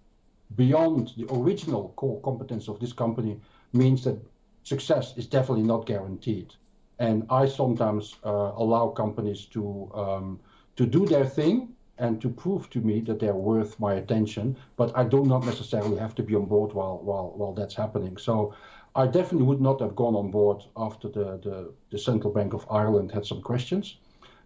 [0.56, 3.40] beyond the original core competence of this company
[3.72, 4.18] means that
[4.62, 6.54] success is definitely not guaranteed.
[7.00, 10.40] And I sometimes uh, allow companies to um,
[10.76, 14.56] to do their thing and to prove to me that they're worth my attention.
[14.76, 18.18] But I do not necessarily have to be on board while while while that's happening.
[18.18, 18.54] So
[18.94, 22.66] I definitely would not have gone on board after the the, the Central Bank of
[22.70, 23.96] Ireland had some questions.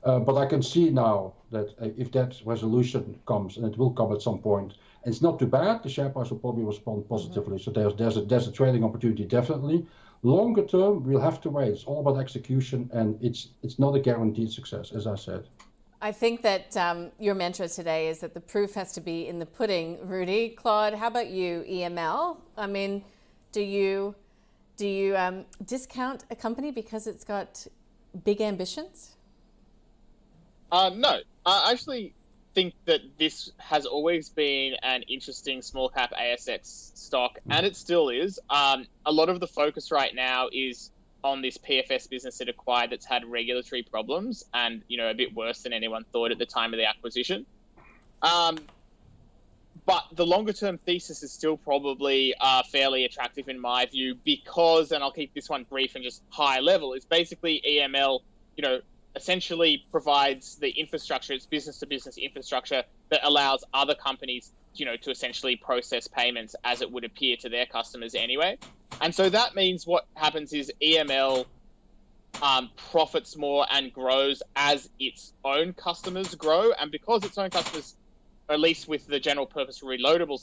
[0.05, 3.91] Uh, but I can see now that uh, if that resolution comes, and it will
[3.91, 7.09] come at some point, and it's not too bad, the share price will probably respond
[7.09, 7.57] positively.
[7.57, 7.65] Mm-hmm.
[7.65, 9.87] So there's there's a there's a trading opportunity definitely.
[10.25, 11.69] Longer term, we'll have to wait.
[11.69, 15.47] It's all about execution, and it's it's not a guaranteed success, as I said.
[16.01, 19.39] I think that um, your mantra today is that the proof has to be in
[19.39, 19.99] the pudding.
[20.09, 21.63] Rudi, Claude, how about you?
[21.69, 22.39] EML.
[22.57, 23.05] I mean,
[23.53, 24.15] do you
[24.79, 27.67] do you um, discount a company because it's got
[28.25, 29.17] big ambitions?
[30.73, 32.15] Uh, no, I actually
[32.55, 38.09] think that this has always been an interesting small cap ASX stock, and it still
[38.09, 38.39] is.
[38.49, 40.91] Um, a lot of the focus right now is
[41.23, 45.35] on this PFS business it acquired that's had regulatory problems and you know a bit
[45.35, 47.47] worse than anyone thought at the time of the acquisition.
[48.23, 48.59] Um,
[49.87, 54.93] but the longer term thesis is still probably uh, fairly attractive in my view because,
[54.93, 58.21] and I'll keep this one brief and just high level, is basically EML,
[58.57, 58.81] you know,
[59.17, 64.97] essentially provides the infrastructure, it's business to business infrastructure that allows other companies, you know,
[64.97, 68.59] to essentially process payments as it would appear to their customers anyway.
[69.01, 71.47] And so that means what happens is EML
[72.43, 76.73] um, profits more and grows as its own customers grow.
[76.73, 77.95] And because its own customers,
[78.49, 80.41] at least with the general purpose reloadable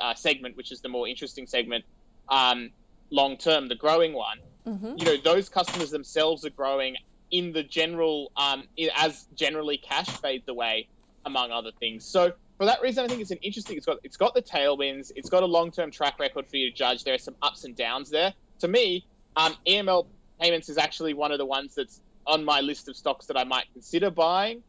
[0.00, 1.84] uh, segment, which is the more interesting segment,
[2.28, 2.70] um,
[3.10, 4.94] long term, the growing one, mm-hmm.
[4.96, 6.96] you know, those customers themselves are growing
[7.30, 8.64] in the general, um,
[8.96, 10.88] as generally cash fades away,
[11.24, 12.04] among other things.
[12.04, 13.76] So for that reason, I think it's an interesting.
[13.76, 15.12] It's got it's got the tailwinds.
[15.16, 17.04] It's got a long term track record for you to judge.
[17.04, 18.34] There are some ups and downs there.
[18.60, 19.06] To me,
[19.36, 20.06] um, EML
[20.40, 23.44] payments is actually one of the ones that's on my list of stocks that I
[23.44, 24.62] might consider buying.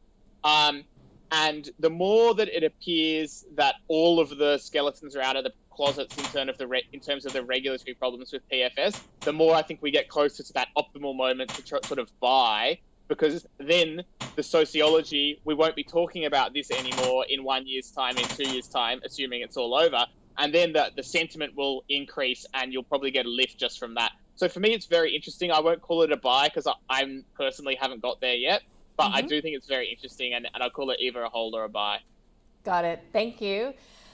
[0.43, 0.83] Um,
[1.31, 5.53] and the more that it appears that all of the skeletons are out of the
[5.71, 9.33] closets in terms of the re- in terms of the regulatory problems with PFS, the
[9.33, 12.79] more I think we get closer to that optimal moment to tr- sort of buy.
[13.07, 14.03] Because then
[14.35, 18.49] the sociology, we won't be talking about this anymore in one year's time, in two
[18.49, 20.05] years' time, assuming it's all over.
[20.37, 23.95] And then the, the sentiment will increase and you'll probably get a lift just from
[23.95, 24.11] that.
[24.35, 25.51] So for me, it's very interesting.
[25.51, 28.61] I won't call it a buy because I I'm personally haven't got there yet,
[28.97, 29.15] but mm-hmm.
[29.15, 31.65] I do think it's very interesting and, and I'll call it either a hold or
[31.65, 31.99] a buy.
[32.63, 33.03] Got it.
[33.11, 33.73] Thank you.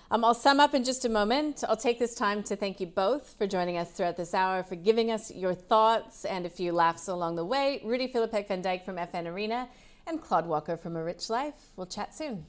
[0.10, 1.66] Um, I'll sum up in just a moment.
[1.68, 4.76] I'll take this time to thank you both for joining us throughout this hour, for
[4.76, 7.82] giving us your thoughts and a few laughs along the way.
[7.84, 9.68] Rudi Filapek-Vandyck from FNArena
[10.08, 11.56] and Claude Walker from A Rich Life.
[11.76, 12.46] We'll chat soon.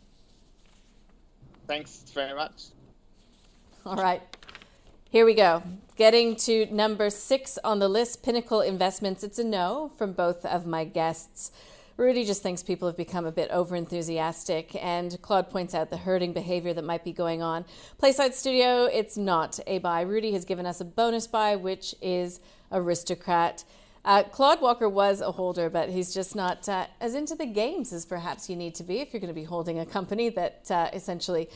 [1.66, 2.66] Thanks very much.
[3.84, 4.22] All right.
[5.11, 5.62] Here we go.
[5.96, 9.24] Getting to number six on the list, Pinnacle Investments.
[9.24, 11.50] It's a no from both of my guests.
[11.99, 16.32] Rudi just thinks people have become a bit overenthusiastic, and Claude points out the herding
[16.32, 17.64] behavior that might be going on.
[18.01, 20.03] Playside Studio, it's not a buy.
[20.03, 22.38] Rudi has given us a bonus buy, which is
[22.70, 23.64] Aristocrat.
[24.05, 27.92] Uh, Claude Walker was a holder, but he's just not uh, as into the games
[27.92, 30.70] as perhaps you need to be if you're going to be holding a company that
[30.70, 31.51] uh, essentially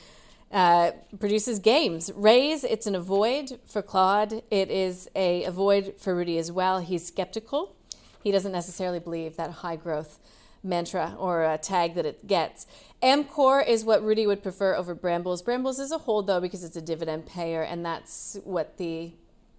[0.50, 0.90] uh,
[1.20, 2.10] produces games.
[2.10, 4.42] Raiz, it's an avoid for Claude.
[4.50, 6.80] It is a avoid for Rudi as well.
[6.80, 7.76] He's skeptical.
[8.22, 10.18] He doesn't necessarily believe that high growth
[10.62, 12.66] mantra or a tag that it gets.
[13.02, 15.42] Amcor is what Rudi would prefer over Brambles.
[15.42, 19.12] Brambles is a hold though because it's a dividend payer, and that's what the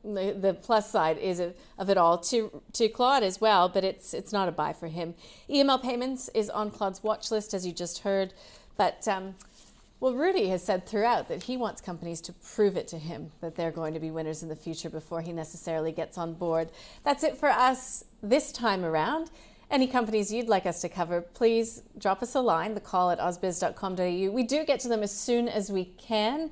[0.06, 3.68] the, the plus side is of it all to to Claude as well.
[3.70, 5.16] But it's it's not a buy for him.
[5.50, 8.34] EML payments is on Claude's watch list as you just heard,
[8.78, 9.08] but.
[9.08, 9.36] Um,
[10.04, 13.56] well, Rudi has said throughout that he wants companies to prove it to him that
[13.56, 16.70] they're going to be winners in the future before he necessarily gets on board.
[17.06, 19.32] That's it for us this time around.
[19.72, 23.20] Any companies you'd like us to cover, please drop us a line, the call at
[23.20, 24.30] ausbiz.com.au.
[24.30, 26.52] We do get to them as soon as we can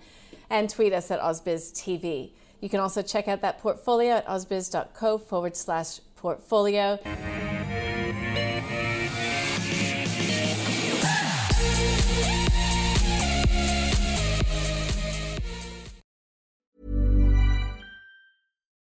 [0.50, 2.32] and tweet us at ausbiztv.
[2.62, 6.98] You can also check out that portfolio at ausbiz.co forward slash portfolio.